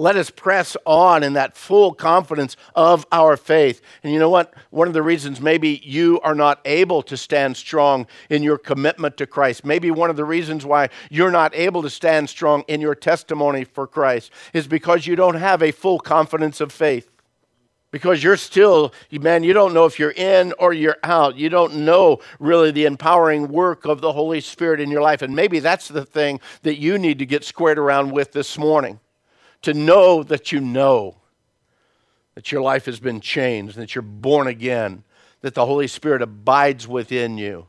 Let 0.00 0.16
us 0.16 0.30
press 0.30 0.78
on 0.86 1.22
in 1.22 1.34
that 1.34 1.54
full 1.54 1.92
confidence 1.92 2.56
of 2.74 3.06
our 3.12 3.36
faith. 3.36 3.82
And 4.02 4.10
you 4.10 4.18
know 4.18 4.30
what? 4.30 4.54
One 4.70 4.88
of 4.88 4.94
the 4.94 5.02
reasons 5.02 5.42
maybe 5.42 5.82
you 5.84 6.18
are 6.22 6.34
not 6.34 6.58
able 6.64 7.02
to 7.02 7.18
stand 7.18 7.58
strong 7.58 8.06
in 8.30 8.42
your 8.42 8.56
commitment 8.56 9.18
to 9.18 9.26
Christ, 9.26 9.62
maybe 9.62 9.90
one 9.90 10.08
of 10.08 10.16
the 10.16 10.24
reasons 10.24 10.64
why 10.64 10.88
you're 11.10 11.30
not 11.30 11.54
able 11.54 11.82
to 11.82 11.90
stand 11.90 12.30
strong 12.30 12.64
in 12.66 12.80
your 12.80 12.94
testimony 12.94 13.62
for 13.62 13.86
Christ 13.86 14.32
is 14.54 14.66
because 14.66 15.06
you 15.06 15.16
don't 15.16 15.34
have 15.34 15.62
a 15.62 15.70
full 15.70 15.98
confidence 15.98 16.62
of 16.62 16.72
faith. 16.72 17.10
Because 17.90 18.24
you're 18.24 18.38
still, 18.38 18.94
man, 19.12 19.42
you 19.42 19.52
don't 19.52 19.74
know 19.74 19.84
if 19.84 19.98
you're 19.98 20.12
in 20.12 20.54
or 20.58 20.72
you're 20.72 20.96
out. 21.02 21.36
You 21.36 21.50
don't 21.50 21.84
know 21.84 22.20
really 22.38 22.70
the 22.70 22.86
empowering 22.86 23.48
work 23.48 23.84
of 23.84 24.00
the 24.00 24.12
Holy 24.12 24.40
Spirit 24.40 24.80
in 24.80 24.90
your 24.90 25.02
life. 25.02 25.20
And 25.20 25.36
maybe 25.36 25.58
that's 25.58 25.88
the 25.88 26.06
thing 26.06 26.40
that 26.62 26.78
you 26.78 26.96
need 26.96 27.18
to 27.18 27.26
get 27.26 27.44
squared 27.44 27.78
around 27.78 28.12
with 28.12 28.32
this 28.32 28.56
morning 28.56 28.98
to 29.62 29.74
know 29.74 30.22
that 30.22 30.52
you 30.52 30.60
know 30.60 31.16
that 32.34 32.52
your 32.52 32.62
life 32.62 32.86
has 32.86 33.00
been 33.00 33.20
changed, 33.20 33.76
that 33.76 33.94
you're 33.94 34.02
born 34.02 34.46
again, 34.46 35.04
that 35.40 35.54
the 35.54 35.66
Holy 35.66 35.86
Spirit 35.86 36.22
abides 36.22 36.86
within 36.86 37.38
you. 37.38 37.66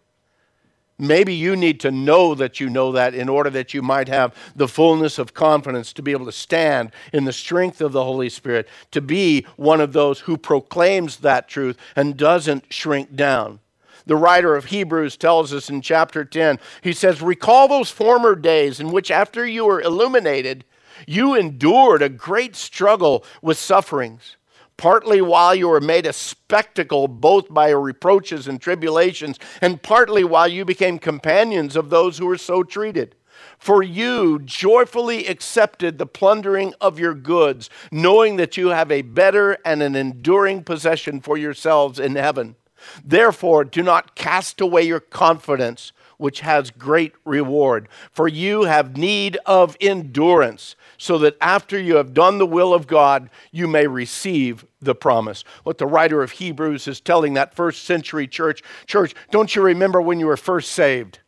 Maybe 0.98 1.34
you 1.34 1.56
need 1.56 1.80
to 1.80 1.90
know 1.90 2.36
that 2.36 2.60
you 2.60 2.70
know 2.70 2.92
that 2.92 3.16
in 3.16 3.28
order 3.28 3.50
that 3.50 3.74
you 3.74 3.82
might 3.82 4.08
have 4.08 4.36
the 4.56 4.68
fullness 4.68 5.18
of 5.18 5.34
confidence 5.34 5.94
to 5.94 6.04
be 6.04 6.12
able 6.12 6.28
to 6.28 6.32
stand 6.32 6.92
in 7.12 7.26
the 7.26 7.34
strength 7.34 7.82
of 7.82 7.92
the 7.92 8.04
Holy 8.04 8.30
Spirit, 8.30 8.68
to 8.92 9.02
be 9.02 9.48
one 9.56 9.82
of 9.82 9.94
those 9.94 10.20
who 10.20 10.38
proclaims 10.38 11.18
that 11.18 11.48
truth 11.48 11.76
and 11.96 12.18
doesn't 12.18 12.72
shrink 12.72 13.16
down. 13.16 13.60
The 14.06 14.16
writer 14.16 14.56
of 14.56 14.66
Hebrews 14.66 15.18
tells 15.18 15.54
us 15.54 15.72
in 15.72 15.82
chapter 15.82 16.24
10, 16.24 16.60
he 16.82 16.94
says, 16.94 17.22
Recall 17.22 17.68
those 17.68 17.90
former 17.90 18.36
days 18.36 18.80
in 18.80 18.92
which, 18.92 19.10
after 19.10 19.46
you 19.46 19.66
were 19.66 19.82
illuminated, 19.82 20.66
you 21.08 21.36
endured 21.36 22.02
a 22.02 22.10
great 22.10 22.56
struggle 22.56 23.26
with 23.42 23.58
sufferings, 23.58 24.38
partly 24.78 25.22
while 25.22 25.54
you 25.54 25.68
were 25.68 25.82
made 25.82 26.06
a 26.06 26.14
spectacle 26.14 27.08
both 27.08 27.54
by 27.54 27.70
reproaches 27.70 28.48
and 28.48 28.62
tribulations, 28.62 29.38
and 29.62 29.82
partly 29.82 30.24
while 30.24 30.48
you 30.48 30.66
became 30.66 31.00
companions 31.00 31.76
of 31.76 31.90
those 31.90 32.18
who 32.18 32.26
were 32.26 32.38
so 32.38 32.64
treated. 32.64 33.16
For 33.58 33.84
you 33.84 34.40
joyfully 34.40 35.28
accepted 35.28 35.98
the 35.98 36.06
plundering 36.06 36.74
of 36.82 37.00
your 37.00 37.14
goods, 37.14 37.70
knowing 37.92 38.38
that 38.38 38.58
you 38.58 38.70
have 38.70 38.92
a 38.92 39.02
better 39.02 39.58
and 39.66 39.84
an 39.84 39.96
enduring 39.96 40.64
possession 40.64 41.22
for 41.22 41.38
yourselves 41.38 42.00
in 42.00 42.16
heaven. 42.16 42.56
Therefore, 43.04 43.64
do 43.64 43.84
not 43.84 44.16
cast 44.16 44.62
away 44.62 44.84
your 44.84 45.00
confidence, 45.00 45.92
which 46.22 46.42
has 46.42 46.70
great 46.70 47.14
reward, 47.26 47.90
for 48.12 48.28
you 48.28 48.64
have 48.64 48.96
need 48.96 49.38
of 49.46 49.76
endurance 49.82 50.76
so 50.98 51.18
that 51.18 51.36
after 51.42 51.80
you 51.80 51.96
have 51.96 52.14
done 52.14 52.38
the 52.38 52.46
will 52.46 52.76
of 52.76 52.86
God, 52.86 53.28
you 53.52 53.68
may 53.68 53.88
receive 53.88 54.64
the 54.80 54.94
promise. 54.94 55.44
What 55.64 55.80
the 55.80 55.88
writer 55.88 56.22
of 56.22 56.34
Hebrews 56.34 56.88
is 56.88 57.02
telling 57.02 57.34
that 57.34 57.56
first 57.56 57.86
century 57.86 58.28
church 58.28 58.62
church, 58.86 59.16
don't 59.32 59.56
you 59.56 59.64
remember 59.64 60.00
when 60.00 60.20
you 60.20 60.28
were 60.28 60.38
first 60.38 60.74
saved? 60.74 61.20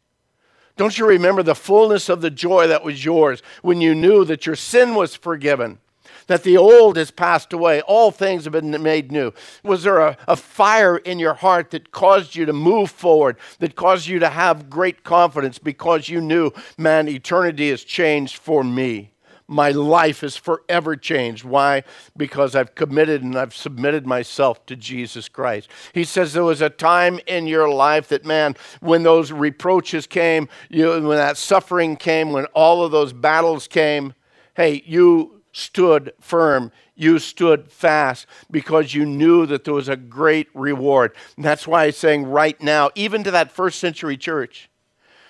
Don't 0.77 0.97
you 0.97 1.07
remember 1.07 1.41
the 1.41 1.55
fullness 1.55 2.07
of 2.07 2.21
the 2.21 2.29
joy 2.29 2.67
that 2.67 2.83
was 2.83 3.03
yours 3.03 3.41
when 3.63 3.81
you 3.81 3.95
knew 3.95 4.23
that 4.25 4.45
your 4.45 4.55
sin 4.55 4.93
was 4.93 5.15
forgiven? 5.15 5.79
That 6.27 6.43
the 6.43 6.57
old 6.57 6.97
has 6.97 7.11
passed 7.11 7.53
away, 7.53 7.81
all 7.81 8.11
things 8.11 8.43
have 8.45 8.53
been 8.53 8.81
made 8.81 9.11
new. 9.11 9.33
Was 9.63 9.83
there 9.83 9.99
a, 9.99 10.17
a 10.27 10.35
fire 10.35 10.97
in 10.97 11.19
your 11.19 11.33
heart 11.33 11.71
that 11.71 11.91
caused 11.91 12.35
you 12.35 12.45
to 12.45 12.53
move 12.53 12.91
forward, 12.91 13.37
that 13.59 13.75
caused 13.75 14.07
you 14.07 14.19
to 14.19 14.29
have 14.29 14.69
great 14.69 15.03
confidence 15.03 15.59
because 15.59 16.09
you 16.09 16.21
knew, 16.21 16.51
man, 16.77 17.07
eternity 17.07 17.69
has 17.69 17.83
changed 17.83 18.37
for 18.37 18.63
me? 18.63 19.13
my 19.47 19.71
life 19.71 20.23
is 20.23 20.35
forever 20.35 20.95
changed. 20.95 21.43
Why? 21.43 21.83
Because 22.15 22.55
I've 22.55 22.75
committed 22.75 23.23
and 23.23 23.37
I've 23.37 23.55
submitted 23.55 24.05
myself 24.05 24.65
to 24.67 24.75
Jesus 24.75 25.29
Christ. 25.29 25.69
He 25.93 26.03
says 26.03 26.33
there 26.33 26.43
was 26.43 26.61
a 26.61 26.69
time 26.69 27.19
in 27.27 27.47
your 27.47 27.69
life 27.69 28.07
that, 28.09 28.25
man, 28.25 28.55
when 28.79 29.03
those 29.03 29.31
reproaches 29.31 30.07
came, 30.07 30.47
you, 30.69 30.89
when 30.89 31.17
that 31.17 31.37
suffering 31.37 31.95
came, 31.95 32.31
when 32.31 32.45
all 32.47 32.83
of 32.83 32.91
those 32.91 33.13
battles 33.13 33.67
came, 33.67 34.13
hey, 34.55 34.83
you 34.85 35.42
stood 35.53 36.11
firm. 36.19 36.71
You 36.95 37.19
stood 37.19 37.71
fast 37.71 38.27
because 38.51 38.93
you 38.93 39.05
knew 39.05 39.45
that 39.45 39.63
there 39.63 39.73
was 39.73 39.87
a 39.87 39.95
great 39.95 40.49
reward. 40.53 41.15
And 41.37 41.45
that's 41.45 41.65
why 41.65 41.85
he's 41.85 41.97
saying 41.97 42.25
right 42.25 42.61
now, 42.61 42.89
even 42.95 43.23
to 43.23 43.31
that 43.31 43.51
first 43.51 43.79
century 43.79 44.17
church, 44.17 44.69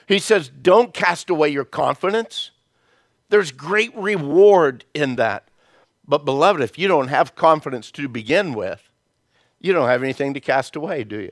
he 0.08 0.18
says, 0.18 0.50
don't 0.50 0.94
cast 0.94 1.30
away 1.30 1.50
your 1.50 1.66
confidence. 1.66 2.50
There's 3.30 3.52
great 3.52 3.96
reward 3.96 4.86
in 4.94 5.18
that. 5.18 5.48
But, 6.06 6.26
beloved, 6.26 6.62
if 6.62 6.78
you 6.78 6.88
don't 6.88 7.08
have 7.08 7.36
confidence 7.36 7.90
to 7.92 8.10
begin 8.10 8.54
with, 8.54 8.90
you 9.62 9.72
don't 9.72 9.88
have 9.88 10.04
anything 10.04 10.34
to 10.34 10.42
cast 10.42 10.76
away, 10.76 11.06
do 11.06 11.20
you? 11.20 11.32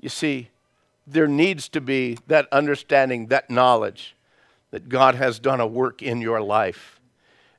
You 0.00 0.08
see, 0.08 0.50
there 1.06 1.26
needs 1.26 1.68
to 1.70 1.80
be 1.80 2.18
that 2.28 2.46
understanding, 2.52 3.26
that 3.26 3.50
knowledge 3.50 4.14
that 4.70 4.88
God 4.88 5.16
has 5.16 5.40
done 5.40 5.60
a 5.60 5.66
work 5.66 6.02
in 6.02 6.20
your 6.20 6.40
life. 6.40 6.99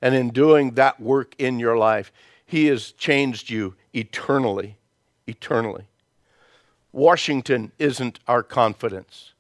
And 0.01 0.15
in 0.15 0.29
doing 0.29 0.72
that 0.72 1.00
work 1.00 1.36
in 1.38 1.60
your 1.60 1.77
life, 1.77 2.12
He 2.46 2.67
has 2.67 2.91
changed 2.91 3.50
you 3.50 3.75
eternally. 3.93 4.77
Eternally. 5.27 5.86
Washington 6.91 7.72
isn't 7.79 8.20
our 8.27 8.43
confidence. 8.43 9.34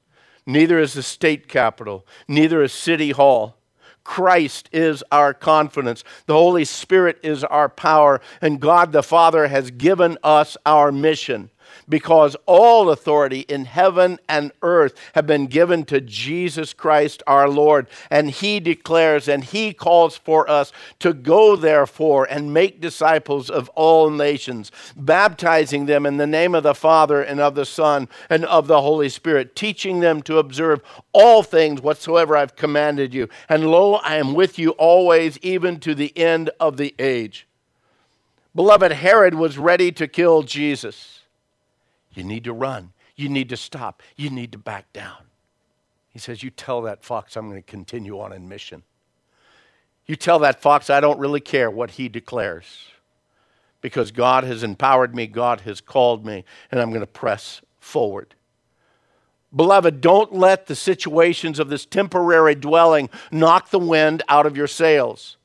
Neither 0.45 0.79
is 0.79 0.93
the 0.93 1.03
state 1.03 1.47
capitol, 1.47 2.05
neither 2.27 2.63
is 2.63 2.73
City 2.73 3.11
Hall. 3.11 3.57
Christ 4.03 4.67
is 4.71 5.03
our 5.11 5.31
confidence. 5.31 6.03
The 6.25 6.33
Holy 6.33 6.65
Spirit 6.65 7.19
is 7.21 7.43
our 7.43 7.69
power. 7.69 8.19
And 8.41 8.59
God 8.59 8.91
the 8.91 9.03
Father 9.03 9.47
has 9.47 9.69
given 9.69 10.17
us 10.23 10.57
our 10.65 10.91
mission 10.91 11.51
because 11.91 12.37
all 12.45 12.89
authority 12.89 13.41
in 13.41 13.65
heaven 13.65 14.17
and 14.29 14.51
earth 14.63 14.95
have 15.13 15.27
been 15.27 15.45
given 15.45 15.83
to 15.83 15.99
Jesus 15.99 16.73
Christ 16.73 17.21
our 17.27 17.49
Lord. 17.49 17.85
And 18.09 18.31
he 18.31 18.61
declares 18.61 19.27
and 19.27 19.43
he 19.43 19.73
calls 19.73 20.17
for 20.17 20.49
us 20.49 20.71
to 20.99 21.13
go, 21.13 21.55
therefore, 21.55 22.25
and 22.29 22.53
make 22.53 22.81
disciples 22.81 23.49
of 23.49 23.67
all 23.69 24.09
nations, 24.09 24.71
baptizing 24.95 25.85
them 25.85 26.05
in 26.05 26.15
the 26.15 26.25
name 26.25 26.55
of 26.55 26.63
the 26.63 26.73
Father 26.73 27.21
and 27.21 27.41
of 27.41 27.55
the 27.55 27.65
Son 27.65 28.07
and 28.29 28.45
of 28.45 28.67
the 28.67 28.81
Holy 28.81 29.09
Spirit, 29.09 29.53
teaching 29.55 29.99
them 29.99 30.21
to 30.23 30.39
observe 30.39 30.81
all 31.11 31.43
things 31.43 31.81
whatsoever 31.81 32.37
I've 32.37 32.55
commanded 32.55 33.13
you. 33.13 33.27
And 33.49 33.69
lo, 33.69 33.95
I 33.95 34.15
am 34.15 34.33
with 34.33 34.57
you 34.57 34.71
always, 34.71 35.37
even 35.39 35.79
to 35.81 35.93
the 35.93 36.17
end 36.17 36.51
of 36.57 36.77
the 36.77 36.95
age. 36.97 37.47
Beloved, 38.55 38.93
Herod 38.93 39.35
was 39.35 39.57
ready 39.57 39.91
to 39.91 40.07
kill 40.07 40.43
Jesus. 40.43 41.20
You 42.13 42.23
need 42.23 42.43
to 42.45 42.53
run. 42.53 42.91
You 43.15 43.29
need 43.29 43.49
to 43.49 43.57
stop. 43.57 44.01
You 44.15 44.29
need 44.29 44.51
to 44.51 44.57
back 44.57 44.91
down. 44.93 45.25
He 46.09 46.19
says, 46.19 46.43
You 46.43 46.49
tell 46.49 46.81
that 46.83 47.03
fox 47.03 47.35
I'm 47.35 47.49
going 47.49 47.61
to 47.61 47.69
continue 47.69 48.19
on 48.19 48.33
in 48.33 48.49
mission. 48.49 48.83
You 50.05 50.15
tell 50.15 50.39
that 50.39 50.61
fox 50.61 50.89
I 50.89 50.99
don't 50.99 51.19
really 51.19 51.39
care 51.39 51.69
what 51.69 51.91
he 51.91 52.09
declares 52.09 52.89
because 53.81 54.11
God 54.11 54.43
has 54.43 54.63
empowered 54.63 55.15
me, 55.15 55.27
God 55.27 55.61
has 55.61 55.81
called 55.81 56.25
me, 56.25 56.43
and 56.71 56.79
I'm 56.79 56.89
going 56.89 57.01
to 57.01 57.07
press 57.07 57.61
forward. 57.79 58.35
Beloved, 59.53 59.99
don't 59.99 60.33
let 60.33 60.67
the 60.67 60.75
situations 60.75 61.59
of 61.59 61.69
this 61.69 61.85
temporary 61.85 62.55
dwelling 62.55 63.09
knock 63.31 63.69
the 63.69 63.79
wind 63.79 64.23
out 64.29 64.45
of 64.45 64.55
your 64.55 64.67
sails. 64.67 65.37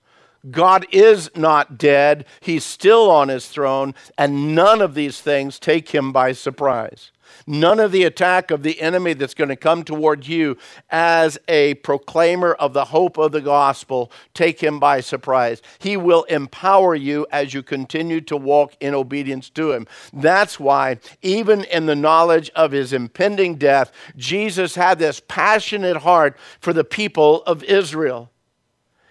God 0.50 0.86
is 0.90 1.30
not 1.34 1.78
dead, 1.78 2.24
He's 2.40 2.64
still 2.64 3.10
on 3.10 3.28
His 3.28 3.48
throne, 3.48 3.94
and 4.16 4.54
none 4.54 4.80
of 4.80 4.94
these 4.94 5.20
things 5.20 5.58
take 5.58 5.90
Him 5.90 6.12
by 6.12 6.32
surprise. 6.32 7.10
None 7.46 7.80
of 7.80 7.92
the 7.92 8.04
attack 8.04 8.50
of 8.50 8.62
the 8.62 8.80
enemy 8.80 9.12
that's 9.12 9.34
going 9.34 9.48
to 9.48 9.56
come 9.56 9.84
toward 9.84 10.26
you 10.26 10.56
as 10.90 11.38
a 11.48 11.74
proclaimer 11.74 12.52
of 12.54 12.72
the 12.72 12.86
hope 12.86 13.18
of 13.18 13.32
the 13.32 13.40
gospel 13.40 14.10
take 14.34 14.60
him 14.60 14.78
by 14.78 15.00
surprise. 15.00 15.62
He 15.78 15.96
will 15.96 16.24
empower 16.24 16.94
you 16.94 17.26
as 17.30 17.54
you 17.54 17.62
continue 17.62 18.20
to 18.22 18.36
walk 18.36 18.76
in 18.80 18.94
obedience 18.94 19.50
to 19.50 19.72
him. 19.72 19.86
That's 20.12 20.58
why, 20.60 20.98
even 21.22 21.64
in 21.64 21.86
the 21.86 21.96
knowledge 21.96 22.50
of 22.54 22.72
his 22.72 22.92
impending 22.92 23.56
death, 23.56 23.92
Jesus 24.16 24.74
had 24.74 24.98
this 24.98 25.20
passionate 25.26 25.98
heart 25.98 26.36
for 26.60 26.72
the 26.72 26.84
people 26.84 27.42
of 27.44 27.62
Israel 27.64 28.30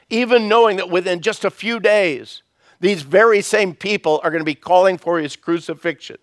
even 0.10 0.48
knowing 0.48 0.78
that 0.78 0.90
within 0.90 1.22
just 1.22 1.46
a 1.46 1.50
few 1.50 1.80
days, 1.80 2.44
these 2.80 3.02
very 3.02 3.42
same 3.42 3.74
people 3.74 4.20
are 4.24 4.30
going 4.30 4.42
to 4.42 4.46
be 4.46 4.56
calling 4.56 4.98
for 4.98 5.20
his 5.20 5.36
crucifixion. 5.36 6.18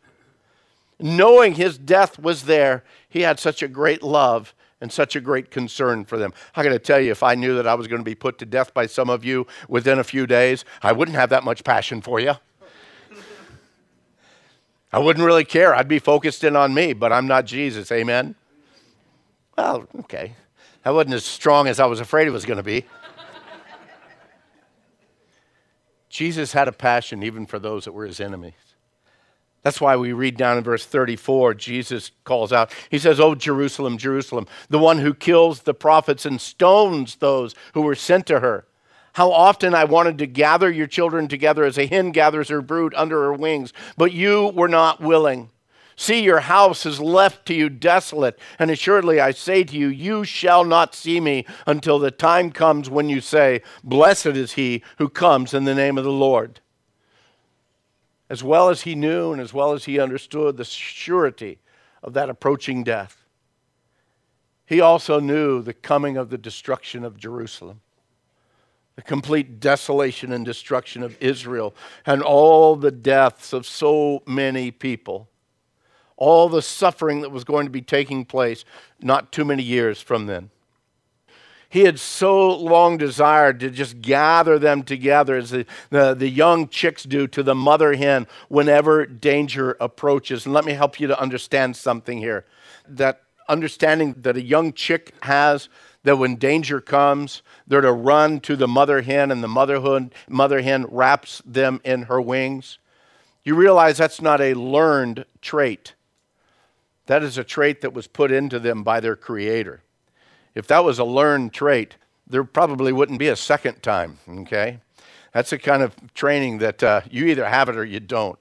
Knowing 1.01 1.55
his 1.55 1.79
death 1.79 2.19
was 2.19 2.45
there, 2.45 2.85
he 3.09 3.23
had 3.23 3.41
such 3.41 3.63
a 3.63 3.69
great 3.69 4.03
love 4.03 4.55
and 4.81 4.93
such 4.93 5.17
a 5.17 5.21
great 5.21 5.51
concern 5.51 6.05
for 6.05 6.19
them. 6.19 6.33
I 6.55 6.63
got 6.63 6.71
to 6.71 6.79
tell 6.79 7.01
you, 7.01 7.11
if 7.11 7.23
I 7.23 7.35
knew 7.35 7.55
that 7.57 7.67
I 7.67 7.75
was 7.75 7.89
going 7.89 8.01
to 8.01 8.05
be 8.05 8.15
put 8.15 8.39
to 8.39 8.47
death 8.47 8.75
by 8.75 8.87
some 8.87 9.11
of 9.11 9.25
you 9.25 9.47
within 9.69 9.99
a 9.99 10.05
few 10.05 10.27
days, 10.27 10.65
I 10.83 10.93
wouldn't 10.93 11.17
have 11.17 11.31
that 11.31 11.45
much 11.45 11.65
passion 11.65 12.03
for 12.03 12.21
you. 12.21 12.35
I 14.93 14.99
wouldn't 14.99 15.25
really 15.25 15.45
care. 15.45 15.75
I'd 15.75 15.89
be 15.89 15.99
focused 15.99 16.45
in 16.45 16.55
on 16.55 16.75
me, 16.75 16.93
but 16.93 17.13
I'm 17.13 17.27
not 17.27 17.47
Jesus. 17.47 17.91
Amen? 17.91 18.35
Well, 19.57 19.89
okay. 20.01 20.35
That 20.85 20.95
wasn't 20.95 21.15
as 21.15 21.25
strong 21.25 21.67
as 21.67 21.81
I 21.81 21.87
was 21.87 22.01
afraid 22.01 22.27
it 22.27 22.31
was 22.33 22.45
going 22.45 22.59
to 22.59 22.63
be. 22.63 22.85
Jesus 26.13 26.53
had 26.53 26.69
a 26.69 26.73
passion 26.73 27.23
even 27.23 27.47
for 27.47 27.59
those 27.59 27.87
that 27.87 27.93
were 27.93 28.05
his 28.05 28.21
enemies. 28.21 28.53
That's 29.63 29.81
why 29.81 29.97
we 29.97 30.13
read 30.13 30.37
down 30.37 30.59
in 30.59 30.63
verse 30.63 30.85
34, 30.85 31.55
Jesus 31.55 32.11
calls 32.25 32.53
out, 32.53 32.71
He 32.91 32.99
says, 32.99 33.19
Oh, 33.19 33.35
Jerusalem, 33.35 33.97
Jerusalem, 33.97 34.47
the 34.69 34.79
one 34.79 34.99
who 34.99 35.15
kills 35.15 35.63
the 35.63 35.73
prophets 35.73 36.27
and 36.27 36.39
stones 36.39 37.17
those 37.17 37.55
who 37.73 37.81
were 37.81 37.95
sent 37.95 38.27
to 38.27 38.41
her. 38.41 38.67
How 39.15 39.33
often 39.33 39.75
I 39.75 39.85
wanted 39.85 40.19
to 40.19 40.27
gather 40.27 40.71
your 40.71 40.87
children 40.87 41.29
together 41.29 41.65
as 41.65 41.79
a 41.79 41.87
hen 41.87 42.13
gathers 42.13 42.51
her 42.51 42.61
brood 42.61 42.93
under 42.95 43.23
her 43.23 43.33
wings, 43.33 43.73
but 43.97 44.13
you 44.13 44.49
were 44.55 44.69
not 44.69 45.01
willing. 45.01 45.49
See, 45.97 46.23
your 46.23 46.41
house 46.41 46.87
is 46.87 47.01
left 47.01 47.47
to 47.47 47.55
you 47.55 47.69
desolate, 47.69 48.39
and 48.59 48.71
assuredly 48.71 49.21
I 49.21 49.33
say 49.33 49.63
to 49.65 49.77
you, 49.77 49.89
you 49.89 50.25
shall 50.25 50.65
not 50.65 50.95
see 50.95 51.21
me 51.21 51.47
until 51.67 51.99
the 51.99 52.11
time 52.11 52.51
comes 52.51 52.89
when 52.89 53.09
you 53.09 53.21
say, 53.21 53.63
Blessed 53.85 54.27
is 54.27 54.53
he 54.53 54.83
who 54.99 55.09
comes 55.09 55.53
in 55.53 55.65
the 55.65 55.75
name 55.75 55.99
of 55.99 56.05
the 56.05 56.11
Lord. 56.11 56.61
As 58.31 58.43
well 58.43 58.71
as 58.71 58.83
he 58.83 58.95
knew 58.95 59.33
and 59.33 59.41
as 59.41 59.53
well 59.53 59.73
as 59.73 59.85
he 59.85 60.01
understood 60.01 60.57
the 60.57 60.65
surety 60.65 61.59
of 62.03 62.15
that 62.15 62.31
approaching 62.31 62.83
death, 62.83 63.23
he 64.65 64.81
also 64.81 65.21
knew 65.21 65.61
the 65.61 65.75
coming 65.75 66.17
of 66.17 66.31
the 66.31 66.39
destruction 66.39 67.05
of 67.05 67.19
Jerusalem, 67.19 67.83
the 68.97 69.03
complete 69.03 69.61
desolation 69.61 70.33
and 70.33 70.47
destruction 70.47 71.03
of 71.03 71.21
Israel, 71.21 71.75
and 72.07 72.23
all 72.23 72.77
the 72.77 72.91
deaths 72.91 73.53
of 73.53 73.67
so 73.67 74.23
many 74.27 74.71
people, 74.71 75.29
all 76.17 76.49
the 76.49 76.63
suffering 76.63 77.21
that 77.23 77.31
was 77.31 77.45
going 77.45 77.67
to 77.67 77.71
be 77.71 77.83
taking 77.83 78.25
place 78.25 78.65
not 79.01 79.33
too 79.33 79.45
many 79.45 79.63
years 79.63 80.01
from 80.01 80.27
then. 80.27 80.51
He 81.69 81.85
had 81.85 81.99
so 81.99 82.55
long 82.55 82.99
desired 82.99 83.61
to 83.61 83.71
just 83.71 84.03
gather 84.03 84.59
them 84.59 84.83
together 84.83 85.37
as 85.37 85.49
the, 85.49 85.65
the, 85.89 86.13
the, 86.13 86.29
young 86.29 86.69
chicks 86.69 87.03
do 87.03 87.27
to 87.29 87.43
the 87.43 87.55
mother 87.55 87.95
hen 87.95 88.27
whenever 88.49 89.07
danger 89.07 89.79
approaches. 89.81 90.45
And 90.45 90.53
let 90.53 90.67
me 90.67 90.75
help 90.75 91.01
you 91.01 91.07
to 91.07 91.19
understand 91.19 91.75
something 91.77 92.19
here. 92.19 92.45
That 92.87 93.23
understanding 93.49 94.17
that 94.19 94.37
a 94.37 94.43
young 94.43 94.75
chick 94.75 95.15
has 95.23 95.71
that 96.05 96.17
when 96.17 96.37
danger 96.37 96.81
comes, 96.81 97.43
they're 97.67 97.81
to 97.81 97.93
run 97.93 98.41
to 98.41 98.57
the 98.57 98.69
mother 98.69 99.03
hen, 99.03 99.31
and 99.31 99.43
the 99.43 99.49
motherhood, 99.49 100.15
mother 100.29 100.61
hen 100.61 100.85
wraps 100.91 101.41
them 101.47 101.81
in 101.85 102.03
her 102.03 102.21
wings. 102.21 102.79
You 103.45 103.55
realize 103.55 103.97
that's 103.97 104.21
not 104.21 104.41
a 104.41 104.55
learned 104.55 105.25
trait. 105.41 105.95
That 107.13 107.23
is 107.23 107.37
a 107.37 107.45
trait 107.45 107.83
that 107.83 107.93
was 107.93 108.07
put 108.07 108.33
into 108.33 108.59
them 108.59 108.83
by 108.83 108.99
their 108.99 109.17
creator. 109.17 109.83
If 110.55 110.67
that 110.69 110.83
was 110.83 110.99
a 110.99 111.05
learned 111.05 111.53
trait, 111.53 111.97
there 112.27 112.43
probably 112.43 112.91
wouldn't 112.91 113.19
be 113.19 113.29
a 113.29 113.37
second 113.37 113.83
time, 113.83 114.19
okay? 114.27 114.79
That's 115.35 115.51
the 115.51 115.59
kind 115.59 115.83
of 115.83 115.95
training 116.15 116.57
that 116.61 116.83
uh, 116.83 117.03
you 117.11 117.27
either 117.27 117.47
have 117.47 117.69
it 117.69 117.77
or 117.77 117.85
you 117.85 118.01
don't. 118.01 118.39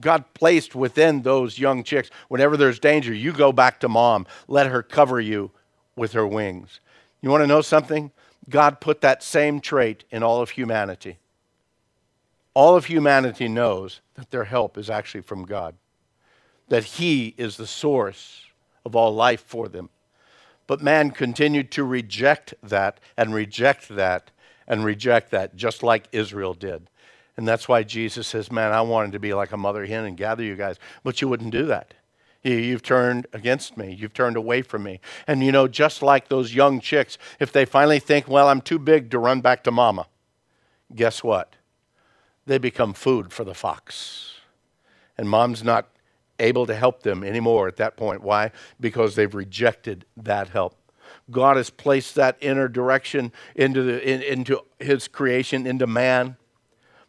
God 0.00 0.24
placed 0.32 0.74
within 0.74 1.20
those 1.20 1.58
young 1.58 1.84
chicks, 1.84 2.08
whenever 2.28 2.56
there's 2.56 2.78
danger, 2.78 3.12
you 3.12 3.32
go 3.32 3.52
back 3.52 3.80
to 3.80 3.88
mom. 3.90 4.26
Let 4.48 4.68
her 4.68 4.82
cover 4.82 5.20
you 5.20 5.50
with 5.94 6.12
her 6.12 6.26
wings. 6.26 6.80
You 7.20 7.28
want 7.28 7.42
to 7.42 7.46
know 7.46 7.60
something? 7.60 8.12
God 8.48 8.80
put 8.80 9.02
that 9.02 9.22
same 9.22 9.60
trait 9.60 10.04
in 10.10 10.22
all 10.22 10.40
of 10.40 10.48
humanity. 10.48 11.18
All 12.54 12.76
of 12.76 12.86
humanity 12.86 13.46
knows 13.46 14.00
that 14.14 14.30
their 14.30 14.44
help 14.44 14.78
is 14.78 14.88
actually 14.88 15.20
from 15.20 15.44
God, 15.44 15.74
that 16.70 16.84
He 16.84 17.34
is 17.36 17.56
the 17.56 17.66
source 17.66 18.46
of 18.86 18.96
all 18.96 19.14
life 19.14 19.44
for 19.46 19.68
them. 19.68 19.90
But 20.66 20.80
man 20.80 21.10
continued 21.10 21.70
to 21.72 21.84
reject 21.84 22.54
that 22.62 22.98
and 23.16 23.34
reject 23.34 23.88
that 23.90 24.30
and 24.66 24.84
reject 24.84 25.32
that, 25.32 25.56
just 25.56 25.82
like 25.82 26.06
Israel 26.12 26.54
did. 26.54 26.88
And 27.36 27.46
that's 27.46 27.68
why 27.68 27.82
Jesus 27.82 28.28
says, 28.28 28.52
Man, 28.52 28.72
I 28.72 28.80
wanted 28.82 29.12
to 29.12 29.18
be 29.18 29.34
like 29.34 29.52
a 29.52 29.56
mother 29.56 29.84
hen 29.84 30.04
and 30.04 30.16
gather 30.16 30.44
you 30.44 30.54
guys. 30.56 30.76
But 31.02 31.20
you 31.20 31.28
wouldn't 31.28 31.50
do 31.50 31.66
that. 31.66 31.94
You've 32.42 32.82
turned 32.82 33.26
against 33.32 33.76
me. 33.76 33.92
You've 33.92 34.14
turned 34.14 34.36
away 34.36 34.62
from 34.62 34.84
me. 34.84 35.00
And 35.26 35.42
you 35.42 35.52
know, 35.52 35.68
just 35.68 36.02
like 36.02 36.28
those 36.28 36.54
young 36.54 36.80
chicks, 36.80 37.18
if 37.38 37.50
they 37.52 37.64
finally 37.64 37.98
think, 37.98 38.28
Well, 38.28 38.48
I'm 38.48 38.60
too 38.60 38.78
big 38.78 39.10
to 39.10 39.18
run 39.18 39.40
back 39.40 39.64
to 39.64 39.70
mama, 39.70 40.06
guess 40.94 41.24
what? 41.24 41.56
They 42.46 42.58
become 42.58 42.92
food 42.92 43.32
for 43.32 43.42
the 43.42 43.54
fox. 43.54 44.34
And 45.18 45.28
mom's 45.28 45.64
not 45.64 45.88
able 46.40 46.66
to 46.66 46.74
help 46.74 47.02
them 47.02 47.22
anymore 47.22 47.68
at 47.68 47.76
that 47.76 47.96
point. 47.96 48.22
Why? 48.22 48.50
Because 48.80 49.14
they've 49.14 49.34
rejected 49.34 50.04
that 50.16 50.48
help. 50.48 50.76
God 51.30 51.56
has 51.56 51.70
placed 51.70 52.14
that 52.16 52.36
inner 52.40 52.68
direction 52.68 53.32
into, 53.54 53.82
the, 53.82 54.08
in, 54.08 54.22
into 54.22 54.60
his 54.78 55.06
creation, 55.08 55.66
into 55.66 55.86
man. 55.86 56.36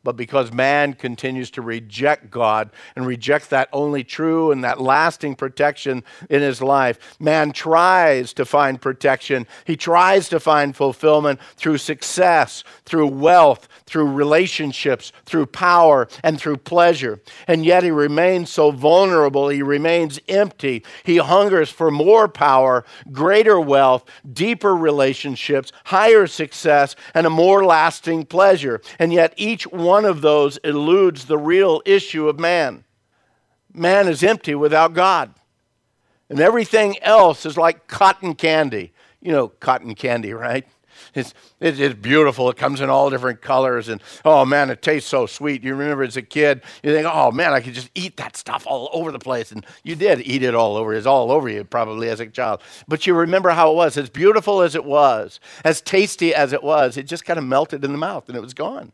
But 0.03 0.17
because 0.17 0.51
man 0.51 0.93
continues 0.93 1.51
to 1.51 1.61
reject 1.61 2.31
God 2.31 2.71
and 2.95 3.05
reject 3.05 3.51
that 3.51 3.69
only 3.71 4.03
true 4.03 4.51
and 4.51 4.63
that 4.63 4.81
lasting 4.81 5.35
protection 5.35 6.03
in 6.27 6.41
his 6.41 6.59
life, 6.59 6.97
man 7.19 7.51
tries 7.51 8.33
to 8.33 8.45
find 8.45 8.81
protection. 8.81 9.45
He 9.65 9.77
tries 9.77 10.27
to 10.29 10.39
find 10.39 10.75
fulfillment 10.75 11.39
through 11.55 11.77
success, 11.77 12.63
through 12.83 13.07
wealth, 13.07 13.67
through 13.85 14.11
relationships, 14.11 15.11
through 15.25 15.45
power, 15.45 16.07
and 16.23 16.39
through 16.39 16.57
pleasure. 16.57 17.21
And 17.47 17.63
yet 17.63 17.83
he 17.83 17.91
remains 17.91 18.49
so 18.49 18.71
vulnerable. 18.71 19.49
He 19.49 19.61
remains 19.61 20.19
empty. 20.27 20.83
He 21.03 21.17
hungers 21.17 21.69
for 21.69 21.91
more 21.91 22.27
power, 22.27 22.85
greater 23.11 23.59
wealth, 23.59 24.05
deeper 24.33 24.75
relationships, 24.75 25.71
higher 25.85 26.25
success, 26.25 26.95
and 27.13 27.27
a 27.27 27.29
more 27.29 27.63
lasting 27.63 28.25
pleasure. 28.25 28.81
And 28.97 29.13
yet 29.13 29.35
each 29.37 29.67
one 29.67 29.90
of 30.05 30.21
those 30.21 30.57
eludes 30.63 31.25
the 31.25 31.37
real 31.37 31.81
issue 31.85 32.27
of 32.27 32.39
man. 32.39 32.83
Man 33.73 34.07
is 34.07 34.23
empty 34.23 34.55
without 34.55 34.93
God. 34.93 35.33
And 36.29 36.39
everything 36.39 37.01
else 37.01 37.45
is 37.45 37.57
like 37.57 37.87
cotton 37.87 38.35
candy. 38.35 38.93
You 39.21 39.31
know, 39.31 39.49
cotton 39.49 39.95
candy, 39.95 40.33
right? 40.33 40.65
It's, 41.13 41.33
it's 41.59 41.95
beautiful. 41.95 42.49
It 42.49 42.57
comes 42.57 42.79
in 42.79 42.89
all 42.89 43.09
different 43.09 43.41
colors. 43.41 43.89
And 43.89 44.01
oh 44.23 44.45
man, 44.45 44.69
it 44.69 44.81
tastes 44.81 45.09
so 45.09 45.25
sweet. 45.25 45.63
You 45.63 45.75
remember 45.75 46.03
as 46.03 46.17
a 46.17 46.21
kid, 46.21 46.61
you 46.83 46.93
think, 46.93 47.07
oh 47.09 47.31
man, 47.31 47.53
I 47.53 47.59
could 47.59 47.73
just 47.73 47.89
eat 47.95 48.17
that 48.17 48.37
stuff 48.37 48.65
all 48.65 48.89
over 48.93 49.11
the 49.11 49.19
place. 49.19 49.51
And 49.51 49.65
you 49.83 49.95
did 49.95 50.21
eat 50.21 50.43
it 50.43 50.55
all 50.55 50.77
over. 50.77 50.93
It's 50.93 51.05
all 51.05 51.31
over 51.31 51.49
you 51.49 51.63
probably 51.63 52.09
as 52.09 52.19
a 52.19 52.27
child. 52.27 52.61
But 52.87 53.05
you 53.05 53.13
remember 53.13 53.49
how 53.49 53.71
it 53.71 53.75
was. 53.75 53.97
As 53.97 54.09
beautiful 54.09 54.61
as 54.61 54.75
it 54.75 54.85
was, 54.85 55.39
as 55.63 55.81
tasty 55.81 56.33
as 56.33 56.53
it 56.53 56.63
was, 56.63 56.97
it 56.97 57.03
just 57.03 57.25
kind 57.25 57.39
of 57.39 57.45
melted 57.45 57.83
in 57.83 57.91
the 57.91 57.97
mouth 57.97 58.27
and 58.27 58.37
it 58.37 58.41
was 58.41 58.53
gone. 58.53 58.91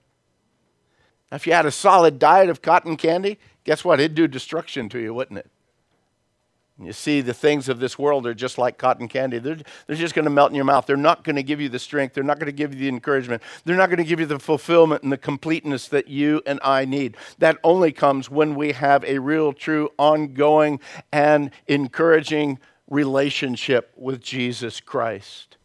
If 1.31 1.45
you 1.45 1.53
had 1.53 1.65
a 1.65 1.71
solid 1.71 2.19
diet 2.19 2.49
of 2.49 2.61
cotton 2.61 2.95
candy, 2.95 3.37
guess 3.63 3.83
what? 3.83 3.99
It'd 3.99 4.15
do 4.15 4.27
destruction 4.27 4.87
to 4.89 4.99
you, 4.99 5.13
wouldn't 5.13 5.39
it? 5.39 5.49
You 6.79 6.93
see, 6.93 7.21
the 7.21 7.33
things 7.33 7.69
of 7.69 7.79
this 7.79 7.97
world 7.97 8.27
are 8.27 8.35
just 8.35 8.59
like 8.59 8.77
cotton 8.77 9.07
candy. 9.07 9.39
They're, 9.39 9.57
they're 9.87 9.95
just 9.95 10.13
going 10.13 10.25
to 10.25 10.31
melt 10.31 10.51
in 10.51 10.55
your 10.55 10.63
mouth. 10.63 10.85
They're 10.85 10.95
not 10.95 11.23
going 11.23 11.35
to 11.35 11.43
give 11.43 11.59
you 11.59 11.69
the 11.69 11.79
strength. 11.79 12.13
They're 12.13 12.23
not 12.23 12.37
going 12.37 12.45
to 12.47 12.51
give 12.51 12.71
you 12.71 12.79
the 12.79 12.87
encouragement. 12.87 13.41
They're 13.65 13.75
not 13.75 13.89
going 13.89 13.97
to 13.97 14.03
give 14.03 14.19
you 14.19 14.27
the 14.27 14.37
fulfillment 14.37 15.01
and 15.01 15.11
the 15.11 15.17
completeness 15.17 15.87
that 15.87 16.07
you 16.07 16.43
and 16.45 16.59
I 16.63 16.85
need. 16.85 17.17
That 17.39 17.57
only 17.63 17.91
comes 17.91 18.29
when 18.29 18.53
we 18.53 18.73
have 18.73 19.03
a 19.05 19.17
real, 19.17 19.53
true, 19.53 19.89
ongoing, 19.97 20.79
and 21.11 21.49
encouraging 21.67 22.59
relationship 22.87 23.91
with 23.95 24.21
Jesus 24.21 24.79
Christ. 24.79 25.57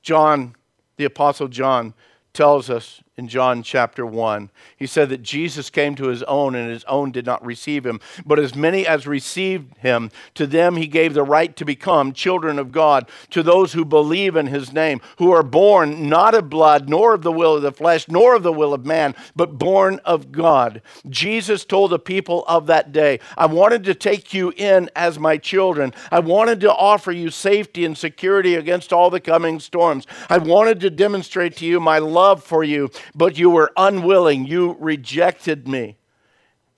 John, 0.00 0.54
the 0.96 1.06
Apostle 1.06 1.48
John, 1.48 1.92
tells 2.32 2.70
us 2.70 3.02
in 3.20 3.28
John 3.28 3.62
chapter 3.62 4.06
1. 4.06 4.48
He 4.78 4.86
said 4.86 5.10
that 5.10 5.22
Jesus 5.22 5.68
came 5.68 5.94
to 5.96 6.06
his 6.06 6.22
own, 6.22 6.54
and 6.54 6.70
his 6.70 6.84
own 6.84 7.12
did 7.12 7.26
not 7.26 7.44
receive 7.44 7.84
him. 7.84 8.00
But 8.24 8.38
as 8.38 8.54
many 8.54 8.86
as 8.86 9.06
received 9.06 9.76
him, 9.76 10.10
to 10.34 10.46
them 10.46 10.76
he 10.76 10.86
gave 10.86 11.12
the 11.12 11.22
right 11.22 11.54
to 11.56 11.66
become 11.66 12.14
children 12.14 12.58
of 12.58 12.72
God, 12.72 13.10
to 13.28 13.42
those 13.42 13.74
who 13.74 13.84
believe 13.84 14.36
in 14.36 14.46
his 14.46 14.72
name, 14.72 15.02
who 15.18 15.32
are 15.32 15.42
born 15.42 16.08
not 16.08 16.34
of 16.34 16.48
blood, 16.48 16.88
nor 16.88 17.12
of 17.12 17.20
the 17.20 17.30
will 17.30 17.56
of 17.56 17.62
the 17.62 17.72
flesh, 17.72 18.08
nor 18.08 18.34
of 18.34 18.42
the 18.42 18.54
will 18.54 18.72
of 18.72 18.86
man, 18.86 19.14
but 19.36 19.58
born 19.58 20.00
of 20.06 20.32
God. 20.32 20.80
Jesus 21.10 21.66
told 21.66 21.90
the 21.90 21.98
people 21.98 22.46
of 22.48 22.66
that 22.68 22.90
day, 22.90 23.20
I 23.36 23.44
wanted 23.44 23.84
to 23.84 23.94
take 23.94 24.32
you 24.32 24.50
in 24.56 24.88
as 24.96 25.18
my 25.18 25.36
children. 25.36 25.92
I 26.10 26.20
wanted 26.20 26.58
to 26.60 26.72
offer 26.72 27.12
you 27.12 27.28
safety 27.28 27.84
and 27.84 27.98
security 27.98 28.54
against 28.54 28.94
all 28.94 29.10
the 29.10 29.20
coming 29.20 29.60
storms. 29.60 30.06
I 30.30 30.38
wanted 30.38 30.80
to 30.80 30.88
demonstrate 30.88 31.56
to 31.56 31.66
you 31.66 31.80
my 31.80 31.98
love 31.98 32.42
for 32.42 32.64
you 32.64 32.90
but 33.14 33.38
you 33.38 33.50
were 33.50 33.72
unwilling. 33.76 34.46
You 34.46 34.76
rejected 34.78 35.66
me. 35.68 35.96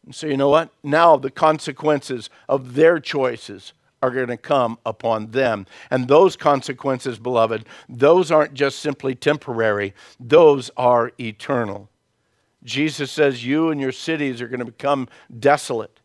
And 0.04 0.14
so, 0.14 0.26
you 0.26 0.36
know 0.36 0.48
what? 0.48 0.70
Now 0.82 1.16
the 1.16 1.30
consequences 1.30 2.30
of 2.48 2.74
their 2.74 2.98
choices 2.98 3.72
are 4.02 4.10
going 4.10 4.28
to 4.28 4.36
come 4.36 4.78
upon 4.84 5.30
them. 5.30 5.66
And 5.90 6.08
those 6.08 6.36
consequences, 6.36 7.18
beloved, 7.18 7.66
those 7.88 8.30
aren't 8.32 8.54
just 8.54 8.80
simply 8.80 9.14
temporary, 9.14 9.94
those 10.18 10.70
are 10.76 11.12
eternal. 11.20 11.88
Jesus 12.64 13.10
says 13.10 13.44
you 13.44 13.70
and 13.70 13.80
your 13.80 13.92
cities 13.92 14.40
are 14.40 14.48
going 14.48 14.60
to 14.60 14.64
become 14.64 15.08
desolate. 15.38 16.00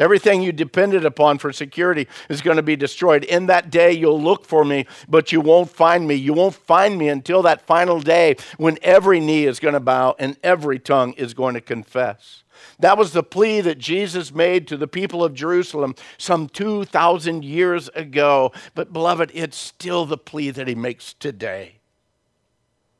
Everything 0.00 0.40
you 0.40 0.50
depended 0.50 1.04
upon 1.04 1.36
for 1.36 1.52
security 1.52 2.08
is 2.30 2.40
going 2.40 2.56
to 2.56 2.62
be 2.62 2.74
destroyed. 2.74 3.22
In 3.24 3.46
that 3.46 3.70
day, 3.70 3.92
you'll 3.92 4.20
look 4.20 4.46
for 4.46 4.64
me, 4.64 4.86
but 5.06 5.30
you 5.30 5.42
won't 5.42 5.68
find 5.68 6.08
me. 6.08 6.14
You 6.14 6.32
won't 6.32 6.54
find 6.54 6.96
me 6.96 7.10
until 7.10 7.42
that 7.42 7.66
final 7.66 8.00
day 8.00 8.36
when 8.56 8.78
every 8.80 9.20
knee 9.20 9.44
is 9.44 9.60
going 9.60 9.74
to 9.74 9.80
bow 9.80 10.16
and 10.18 10.38
every 10.42 10.78
tongue 10.78 11.12
is 11.12 11.34
going 11.34 11.52
to 11.52 11.60
confess. 11.60 12.44
That 12.78 12.96
was 12.96 13.12
the 13.12 13.22
plea 13.22 13.60
that 13.60 13.76
Jesus 13.76 14.34
made 14.34 14.66
to 14.68 14.78
the 14.78 14.88
people 14.88 15.22
of 15.22 15.34
Jerusalem 15.34 15.94
some 16.16 16.48
2,000 16.48 17.44
years 17.44 17.90
ago. 17.90 18.52
But, 18.74 18.94
beloved, 18.94 19.30
it's 19.34 19.58
still 19.58 20.06
the 20.06 20.18
plea 20.18 20.50
that 20.50 20.66
he 20.66 20.74
makes 20.74 21.12
today. 21.12 21.80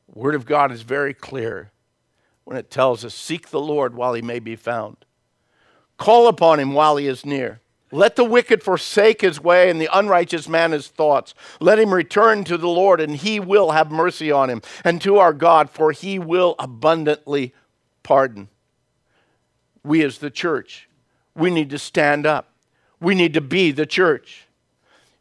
Word 0.07 0.35
of 0.35 0.45
God 0.45 0.71
is 0.71 0.83
very 0.83 1.15
clear 1.15 1.71
when 2.43 2.57
it 2.57 2.69
tells 2.69 3.03
us, 3.03 3.15
Seek 3.15 3.49
the 3.49 3.59
Lord 3.59 3.95
while 3.95 4.13
he 4.13 4.21
may 4.21 4.39
be 4.39 4.55
found. 4.55 4.97
Call 6.01 6.27
upon 6.27 6.59
him 6.59 6.73
while 6.73 6.97
he 6.97 7.05
is 7.05 7.27
near. 7.27 7.61
Let 7.91 8.15
the 8.15 8.23
wicked 8.23 8.63
forsake 8.63 9.21
his 9.21 9.39
way 9.39 9.69
and 9.69 9.79
the 9.79 9.87
unrighteous 9.95 10.49
man 10.49 10.71
his 10.71 10.87
thoughts. 10.87 11.35
Let 11.59 11.77
him 11.77 11.93
return 11.93 12.43
to 12.45 12.57
the 12.57 12.67
Lord, 12.67 12.99
and 12.99 13.15
he 13.15 13.39
will 13.39 13.69
have 13.69 13.91
mercy 13.91 14.31
on 14.31 14.49
him, 14.49 14.63
and 14.83 14.99
to 15.03 15.19
our 15.19 15.31
God, 15.31 15.69
for 15.69 15.91
he 15.91 16.17
will 16.17 16.55
abundantly 16.57 17.53
pardon. 18.01 18.47
We 19.83 20.03
as 20.03 20.17
the 20.17 20.31
church, 20.31 20.89
we 21.35 21.51
need 21.51 21.69
to 21.69 21.77
stand 21.77 22.25
up. 22.25 22.49
We 22.99 23.13
need 23.13 23.35
to 23.35 23.41
be 23.41 23.71
the 23.71 23.85
church. 23.85 24.47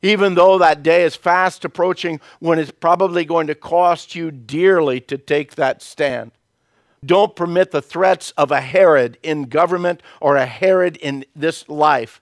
Even 0.00 0.34
though 0.34 0.56
that 0.56 0.82
day 0.82 1.04
is 1.04 1.14
fast 1.14 1.62
approaching 1.66 2.22
when 2.38 2.58
it's 2.58 2.70
probably 2.70 3.26
going 3.26 3.48
to 3.48 3.54
cost 3.54 4.14
you 4.14 4.30
dearly 4.30 4.98
to 5.02 5.18
take 5.18 5.56
that 5.56 5.82
stand. 5.82 6.32
Don't 7.04 7.34
permit 7.34 7.70
the 7.70 7.80
threats 7.80 8.30
of 8.32 8.50
a 8.50 8.60
Herod 8.60 9.18
in 9.22 9.44
government 9.44 10.02
or 10.20 10.36
a 10.36 10.44
Herod 10.44 10.96
in 10.98 11.24
this 11.34 11.68
life 11.68 12.20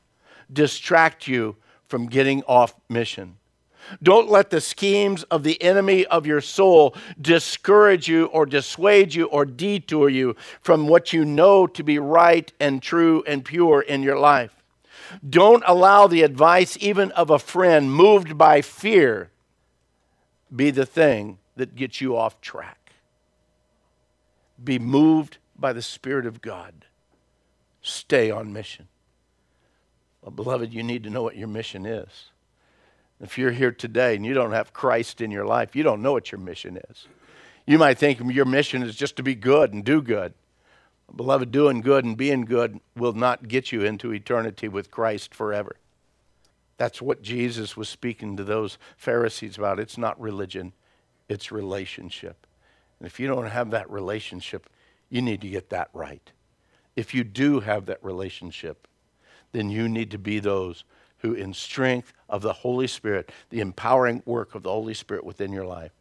distract 0.52 1.26
you 1.26 1.56
from 1.88 2.06
getting 2.06 2.44
off 2.44 2.74
mission. 2.88 3.36
Don't 4.02 4.30
let 4.30 4.50
the 4.50 4.60
schemes 4.60 5.24
of 5.24 5.42
the 5.42 5.60
enemy 5.62 6.04
of 6.06 6.26
your 6.26 6.40
soul 6.40 6.94
discourage 7.20 8.06
you 8.06 8.26
or 8.26 8.46
dissuade 8.46 9.14
you 9.14 9.26
or 9.26 9.44
detour 9.44 10.08
you 10.08 10.36
from 10.60 10.86
what 10.86 11.12
you 11.12 11.24
know 11.24 11.66
to 11.66 11.82
be 11.82 11.98
right 11.98 12.52
and 12.60 12.82
true 12.82 13.24
and 13.26 13.44
pure 13.44 13.80
in 13.80 14.02
your 14.02 14.18
life. 14.18 14.62
Don't 15.28 15.64
allow 15.66 16.06
the 16.06 16.22
advice, 16.22 16.76
even 16.80 17.10
of 17.12 17.30
a 17.30 17.38
friend 17.38 17.90
moved 17.90 18.36
by 18.36 18.60
fear, 18.60 19.30
be 20.54 20.70
the 20.70 20.86
thing 20.86 21.38
that 21.56 21.74
gets 21.74 22.00
you 22.00 22.14
off 22.14 22.40
track 22.42 22.87
be 24.62 24.78
moved 24.78 25.38
by 25.58 25.72
the 25.72 25.82
Spirit 25.82 26.26
of 26.26 26.40
God. 26.40 26.84
Stay 27.82 28.30
on 28.30 28.52
mission. 28.52 28.88
Well, 30.22 30.32
beloved, 30.32 30.72
you 30.72 30.82
need 30.82 31.04
to 31.04 31.10
know 31.10 31.22
what 31.22 31.36
your 31.36 31.48
mission 31.48 31.86
is. 31.86 32.30
If 33.20 33.38
you're 33.38 33.52
here 33.52 33.72
today 33.72 34.14
and 34.14 34.24
you 34.24 34.34
don't 34.34 34.52
have 34.52 34.72
Christ 34.72 35.20
in 35.20 35.30
your 35.30 35.44
life, 35.44 35.74
you 35.74 35.82
don't 35.82 36.02
know 36.02 36.12
what 36.12 36.30
your 36.30 36.40
mission 36.40 36.78
is. 36.90 37.06
You 37.66 37.78
might 37.78 37.98
think 37.98 38.20
your 38.32 38.44
mission 38.44 38.82
is 38.82 38.96
just 38.96 39.16
to 39.16 39.22
be 39.22 39.34
good 39.34 39.72
and 39.72 39.84
do 39.84 40.00
good. 40.00 40.34
Beloved, 41.14 41.50
doing 41.50 41.80
good 41.80 42.04
and 42.04 42.16
being 42.16 42.42
good 42.42 42.80
will 42.96 43.14
not 43.14 43.48
get 43.48 43.72
you 43.72 43.82
into 43.82 44.12
eternity 44.12 44.68
with 44.68 44.90
Christ 44.90 45.34
forever. 45.34 45.76
That's 46.76 47.02
what 47.02 47.22
Jesus 47.22 47.76
was 47.76 47.88
speaking 47.88 48.36
to 48.36 48.44
those 48.44 48.78
Pharisees 48.96 49.58
about. 49.58 49.80
It's 49.80 49.98
not 49.98 50.20
religion, 50.20 50.72
it's 51.28 51.50
relationship. 51.50 52.46
And 52.98 53.06
if 53.06 53.20
you 53.20 53.28
don't 53.28 53.46
have 53.46 53.70
that 53.70 53.90
relationship, 53.90 54.68
you 55.08 55.22
need 55.22 55.40
to 55.40 55.48
get 55.48 55.70
that 55.70 55.88
right. 55.92 56.32
If 56.96 57.14
you 57.14 57.24
do 57.24 57.60
have 57.60 57.86
that 57.86 58.02
relationship, 58.02 58.88
then 59.52 59.70
you 59.70 59.88
need 59.88 60.10
to 60.10 60.18
be 60.18 60.38
those 60.38 60.84
who, 61.18 61.32
in 61.32 61.54
strength 61.54 62.12
of 62.28 62.42
the 62.42 62.52
Holy 62.52 62.86
Spirit, 62.86 63.30
the 63.50 63.60
empowering 63.60 64.22
work 64.24 64.54
of 64.54 64.62
the 64.62 64.70
Holy 64.70 64.94
Spirit 64.94 65.24
within 65.24 65.52
your 65.52 65.66
life, 65.66 65.92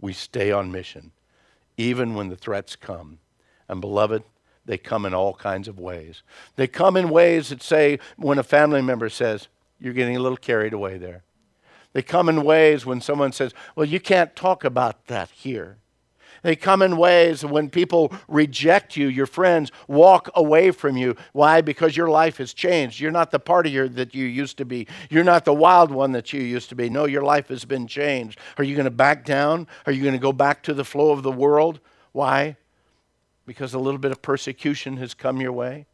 we 0.00 0.12
stay 0.12 0.50
on 0.50 0.72
mission, 0.72 1.12
even 1.76 2.14
when 2.14 2.28
the 2.28 2.36
threats 2.36 2.76
come. 2.76 3.18
And, 3.68 3.80
beloved, 3.80 4.22
they 4.64 4.78
come 4.78 5.06
in 5.06 5.14
all 5.14 5.34
kinds 5.34 5.68
of 5.68 5.78
ways. 5.78 6.22
They 6.56 6.66
come 6.66 6.96
in 6.96 7.08
ways 7.08 7.48
that 7.48 7.62
say, 7.62 7.98
when 8.16 8.38
a 8.38 8.42
family 8.42 8.82
member 8.82 9.08
says, 9.08 9.48
You're 9.80 9.94
getting 9.94 10.16
a 10.16 10.20
little 10.20 10.36
carried 10.36 10.72
away 10.72 10.98
there. 10.98 11.22
They 11.92 12.02
come 12.02 12.28
in 12.28 12.44
ways 12.44 12.86
when 12.86 13.00
someone 13.00 13.32
says, 13.32 13.52
Well, 13.74 13.86
you 13.86 14.00
can't 14.00 14.36
talk 14.36 14.64
about 14.64 15.06
that 15.06 15.30
here. 15.30 15.78
They 16.42 16.56
come 16.56 16.82
in 16.82 16.96
ways 16.96 17.44
when 17.44 17.68
people 17.68 18.12
reject 18.28 18.96
you, 18.96 19.08
your 19.08 19.26
friends 19.26 19.70
walk 19.88 20.30
away 20.34 20.70
from 20.70 20.96
you. 20.96 21.16
Why? 21.32 21.60
Because 21.60 21.96
your 21.96 22.08
life 22.08 22.38
has 22.38 22.54
changed. 22.54 23.00
You're 23.00 23.10
not 23.10 23.30
the 23.30 23.40
partier 23.40 23.92
that 23.94 24.14
you 24.14 24.26
used 24.26 24.56
to 24.58 24.64
be. 24.64 24.86
You're 25.10 25.24
not 25.24 25.44
the 25.44 25.54
wild 25.54 25.90
one 25.90 26.12
that 26.12 26.32
you 26.32 26.40
used 26.40 26.68
to 26.70 26.74
be. 26.74 26.88
No, 26.88 27.04
your 27.04 27.22
life 27.22 27.48
has 27.48 27.64
been 27.64 27.86
changed. 27.86 28.38
Are 28.58 28.64
you 28.64 28.74
going 28.74 28.84
to 28.84 28.90
back 28.90 29.24
down? 29.24 29.66
Are 29.86 29.92
you 29.92 30.02
going 30.02 30.14
to 30.14 30.18
go 30.18 30.32
back 30.32 30.62
to 30.64 30.74
the 30.74 30.84
flow 30.84 31.10
of 31.10 31.22
the 31.22 31.32
world? 31.32 31.80
Why? 32.12 32.56
Because 33.46 33.74
a 33.74 33.78
little 33.78 33.98
bit 33.98 34.12
of 34.12 34.22
persecution 34.22 34.96
has 34.96 35.14
come 35.14 35.40
your 35.40 35.52
way? 35.52 35.86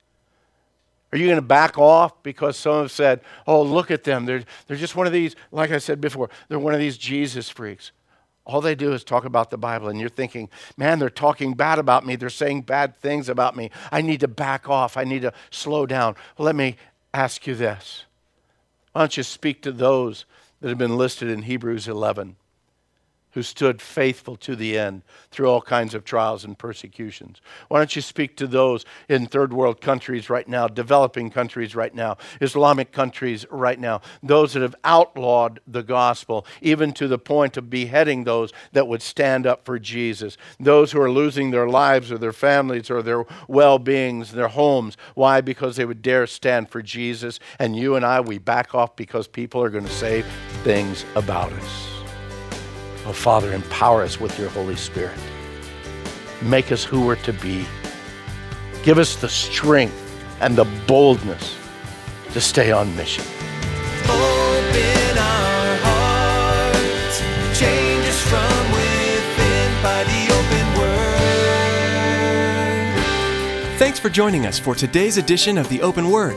Are 1.13 1.19
you 1.19 1.27
going 1.27 1.37
to 1.37 1.43
back 1.43 1.79
off 1.79 2.23
because 2.23 2.57
some 2.57 2.83
have 2.83 2.91
said, 2.91 3.21
oh, 3.47 3.63
look 3.63 3.91
at 3.91 4.05
them. 4.05 4.27
They're, 4.27 4.43
they're 4.67 4.77
just 4.77 4.97
one 4.97 5.07
of 5.07 5.13
these, 5.13 5.37
like 5.53 5.71
I 5.71 5.79
said 5.79 6.01
before, 6.01 6.31
they're 6.49 6.59
one 6.59 6.75
of 6.75 6.81
these 6.81 6.99
Jesus 6.99 7.49
freaks. 7.49 7.93
All 8.47 8.61
they 8.61 8.77
do 8.77 8.93
is 8.93 9.03
talk 9.03 9.25
about 9.25 9.51
the 9.51 9.59
Bible, 9.59 9.89
and 9.89 9.99
you're 9.99 10.09
thinking, 10.09 10.49
man, 10.77 11.01
they're 11.01 11.11
talking 11.11 11.55
bad 11.55 11.81
about 11.81 12.07
me. 12.07 12.15
They're 12.15 12.31
saying 12.31 12.63
bad 12.63 12.97
things 12.97 13.29
about 13.29 13.57
me. 13.57 13.71
I 13.91 14.03
need 14.03 14.21
to 14.21 14.29
back 14.29 14.69
off. 14.69 14.97
I 14.97 15.03
need 15.03 15.23
to 15.23 15.33
slow 15.51 15.85
down. 15.85 16.15
Well, 16.39 16.47
let 16.47 16.55
me 16.55 16.77
ask 17.13 17.47
you 17.49 17.57
this. 17.57 18.05
Why 18.93 19.03
don't 19.03 19.17
you 19.17 19.25
speak 19.25 19.63
to 19.63 19.73
those 19.73 20.27
that 20.61 20.69
have 20.69 20.79
been 20.79 20.97
listed 20.97 21.29
in 21.29 21.43
Hebrews 21.43 21.89
11? 21.89 22.37
Who 23.37 23.43
stood 23.43 23.83
faithful 23.83 24.35
to 24.35 24.57
the 24.57 24.79
end 24.79 25.03
through 25.31 25.47
all 25.47 25.61
kinds 25.61 25.93
of 25.93 26.07
trials 26.07 26.43
and 26.43 26.57
persecutions. 26.57 27.43
Why 27.69 27.77
don't 27.77 27.95
you 27.95 28.01
speak 28.01 28.35
to 28.39 28.47
those 28.47 28.87
in 29.11 29.27
third 29.27 29.53
world 29.53 29.83
countries 29.83 30.31
right 30.31 30.49
now, 30.49 30.69
developing 30.69 31.29
countries 31.29 31.77
right 31.77 31.95
now, 31.95 32.17
Islamic 32.41 32.93
countries 32.93 33.45
right 33.51 33.79
now, 33.79 34.01
those 34.23 34.55
that 34.55 34.63
have 34.63 34.75
outlawed 34.85 35.61
the 35.67 35.83
gospel, 35.83 36.47
even 36.63 36.95
to 36.95 37.07
the 37.09 37.19
point 37.19 37.59
of 37.59 37.69
beheading 37.69 38.25
those 38.25 38.55
that 38.73 38.89
would 38.89 39.03
stand 39.03 39.47
up 39.47 39.67
for 39.67 39.79
Jesus, 39.79 40.39
those 40.59 40.93
who 40.93 41.01
are 41.03 41.11
losing 41.11 41.51
their 41.51 41.69
lives 41.69 42.11
or 42.11 42.17
their 42.17 42.33
families 42.33 42.91
or 42.91 43.03
their 43.03 43.27
well 43.49 43.79
beings, 43.79 44.33
their 44.33 44.49
homes. 44.49 44.97
Why? 45.15 45.43
Because 45.43 45.77
they 45.77 45.85
would 45.85 46.01
dare 46.01 46.27
stand 46.27 46.71
for 46.71 46.81
Jesus. 46.81 47.39
And 47.59 47.77
you 47.77 47.97
and 47.97 48.07
I, 48.07 48.23
we 48.23 48.39
back 48.39 48.75
off 48.75 48.97
because 48.97 49.29
people 49.29 49.63
are 49.63 49.69
going 49.69 49.85
to 49.85 49.93
say 49.93 50.25
things 50.65 51.05
about 51.15 51.53
us. 51.53 51.96
Oh, 53.09 53.13
Father, 53.13 53.53
empower 53.53 54.03
us 54.03 54.19
with 54.19 54.37
your 54.37 54.49
Holy 54.49 54.75
Spirit. 54.75 55.17
Make 56.43 56.73
us 56.73 56.83
who 56.83 57.07
we're 57.07 57.15
to 57.23 57.33
be. 57.33 57.65
Give 58.83 58.99
us 58.99 59.15
the 59.15 59.29
strength 59.29 59.95
and 60.41 60.57
the 60.57 60.65
boldness 60.89 61.57
to 62.33 62.41
stay 62.41 62.73
on 62.73 62.97
mission. 62.97 63.25
Open 64.07 65.19
our 65.19 65.77
hearts, 65.87 67.21
change 67.57 68.05
us 68.07 68.21
from 68.23 68.73
within 68.73 69.83
by 69.85 70.03
the 70.03 70.27
open 70.35 70.67
word. 73.71 73.79
Thanks 73.79 74.01
for 74.01 74.11
joining 74.11 74.47
us 74.47 74.59
for 74.59 74.75
today's 74.75 75.17
edition 75.17 75.59
of 75.59 75.69
the 75.69 75.81
Open 75.81 76.11
Word. 76.11 76.37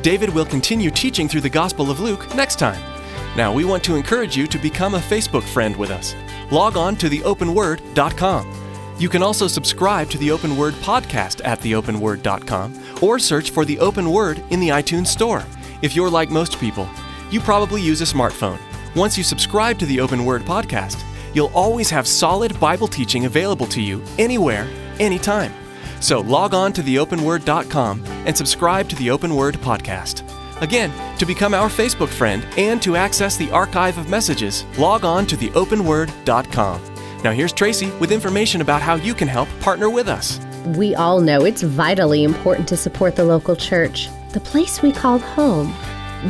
David 0.00 0.30
will 0.30 0.46
continue 0.46 0.90
teaching 0.90 1.28
through 1.28 1.42
the 1.42 1.50
Gospel 1.50 1.90
of 1.90 2.00
Luke 2.00 2.34
next 2.34 2.58
time. 2.58 2.95
Now, 3.36 3.52
we 3.52 3.64
want 3.64 3.84
to 3.84 3.96
encourage 3.96 4.36
you 4.36 4.46
to 4.46 4.58
become 4.58 4.94
a 4.94 4.98
Facebook 4.98 5.42
friend 5.42 5.76
with 5.76 5.90
us. 5.90 6.14
Log 6.50 6.76
on 6.76 6.96
to 6.96 7.08
theopenword.com. 7.08 8.66
You 8.98 9.10
can 9.10 9.22
also 9.22 9.46
subscribe 9.46 10.08
to 10.10 10.18
the 10.18 10.30
Open 10.30 10.56
Word 10.56 10.72
podcast 10.74 11.44
at 11.44 11.60
theopenword.com 11.60 13.02
or 13.02 13.18
search 13.18 13.50
for 13.50 13.66
the 13.66 13.78
Open 13.78 14.10
Word 14.10 14.42
in 14.48 14.58
the 14.58 14.70
iTunes 14.70 15.08
Store. 15.08 15.44
If 15.82 15.94
you're 15.94 16.08
like 16.08 16.30
most 16.30 16.58
people, 16.58 16.88
you 17.30 17.40
probably 17.40 17.82
use 17.82 18.00
a 18.00 18.04
smartphone. 18.04 18.58
Once 18.94 19.18
you 19.18 19.24
subscribe 19.24 19.78
to 19.80 19.86
the 19.86 20.00
Open 20.00 20.24
Word 20.24 20.42
podcast, 20.42 21.04
you'll 21.34 21.52
always 21.52 21.90
have 21.90 22.06
solid 22.06 22.58
Bible 22.58 22.88
teaching 22.88 23.26
available 23.26 23.66
to 23.66 23.82
you 23.82 24.02
anywhere, 24.18 24.66
anytime. 24.98 25.52
So 26.00 26.20
log 26.20 26.54
on 26.54 26.72
to 26.72 26.82
theopenword.com 26.82 28.02
and 28.06 28.34
subscribe 28.34 28.88
to 28.88 28.96
the 28.96 29.10
Open 29.10 29.34
Word 29.34 29.56
podcast. 29.56 30.22
Again, 30.60 30.90
to 31.18 31.26
become 31.26 31.52
our 31.52 31.68
Facebook 31.68 32.08
friend 32.08 32.46
and 32.56 32.80
to 32.82 32.96
access 32.96 33.36
the 33.36 33.50
archive 33.50 33.98
of 33.98 34.08
messages, 34.08 34.64
log 34.78 35.04
on 35.04 35.26
to 35.26 35.36
theopenword.com. 35.36 36.80
Now, 37.22 37.32
here's 37.32 37.52
Tracy 37.52 37.90
with 37.98 38.12
information 38.12 38.60
about 38.60 38.80
how 38.82 38.94
you 38.94 39.12
can 39.14 39.28
help 39.28 39.48
partner 39.60 39.90
with 39.90 40.08
us. 40.08 40.40
We 40.76 40.94
all 40.94 41.20
know 41.20 41.44
it's 41.44 41.62
vitally 41.62 42.24
important 42.24 42.66
to 42.68 42.76
support 42.76 43.16
the 43.16 43.24
local 43.24 43.54
church, 43.54 44.08
the 44.32 44.40
place 44.40 44.82
we 44.82 44.92
call 44.92 45.18
home. 45.18 45.74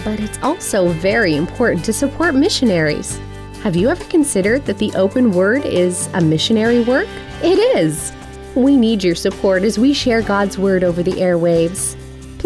but 0.04 0.18
it's 0.20 0.38
also 0.42 0.88
very 0.88 1.36
important 1.36 1.84
to 1.84 1.92
support 1.92 2.34
missionaries. 2.34 3.20
Have 3.62 3.76
you 3.76 3.88
ever 3.88 4.04
considered 4.04 4.66
that 4.66 4.78
the 4.78 4.92
open 4.94 5.30
word 5.32 5.64
is 5.64 6.08
a 6.12 6.20
missionary 6.20 6.82
work? 6.82 7.08
It 7.42 7.58
is. 7.76 8.12
We 8.54 8.76
need 8.76 9.04
your 9.04 9.14
support 9.14 9.62
as 9.62 9.78
we 9.78 9.94
share 9.94 10.22
God's 10.22 10.58
word 10.58 10.82
over 10.82 11.02
the 11.02 11.12
airwaves. 11.12 11.96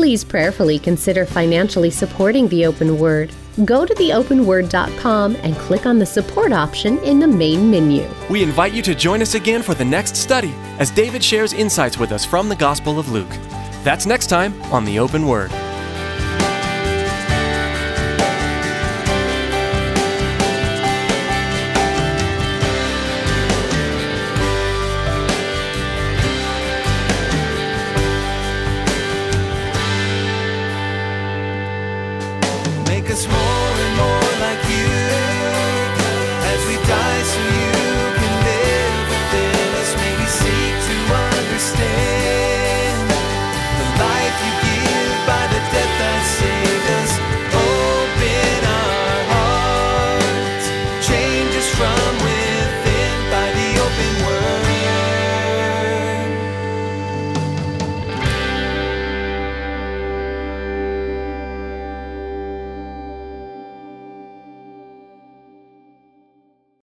Please 0.01 0.25
prayerfully 0.25 0.79
consider 0.79 1.27
financially 1.27 1.91
supporting 1.91 2.49
the 2.49 2.65
open 2.65 2.99
word. 2.99 3.31
Go 3.67 3.85
to 3.85 3.93
theopenword.com 3.93 5.37
and 5.37 5.55
click 5.57 5.85
on 5.85 5.99
the 5.99 6.07
support 6.07 6.55
option 6.55 6.97
in 7.01 7.21
the 7.21 7.29
main 7.29 7.71
menu. 7.71 8.09
We 8.31 8.43
invite 8.43 8.73
you 8.73 8.81
to 8.81 8.95
join 8.95 9.21
us 9.21 9.35
again 9.35 9.61
for 9.61 9.75
the 9.75 9.85
next 9.85 10.17
study 10.17 10.55
as 10.79 10.91
David 10.91 11.23
shares 11.23 11.53
insights 11.53 11.99
with 11.99 12.13
us 12.13 12.25
from 12.25 12.49
the 12.49 12.57
Gospel 12.57 12.99
of 12.99 13.11
Luke. 13.11 13.29
That's 13.85 14.07
next 14.07 14.29
time 14.29 14.59
on 14.73 14.87
The 14.87 14.99
Open 14.99 15.27
Word. 15.27 15.51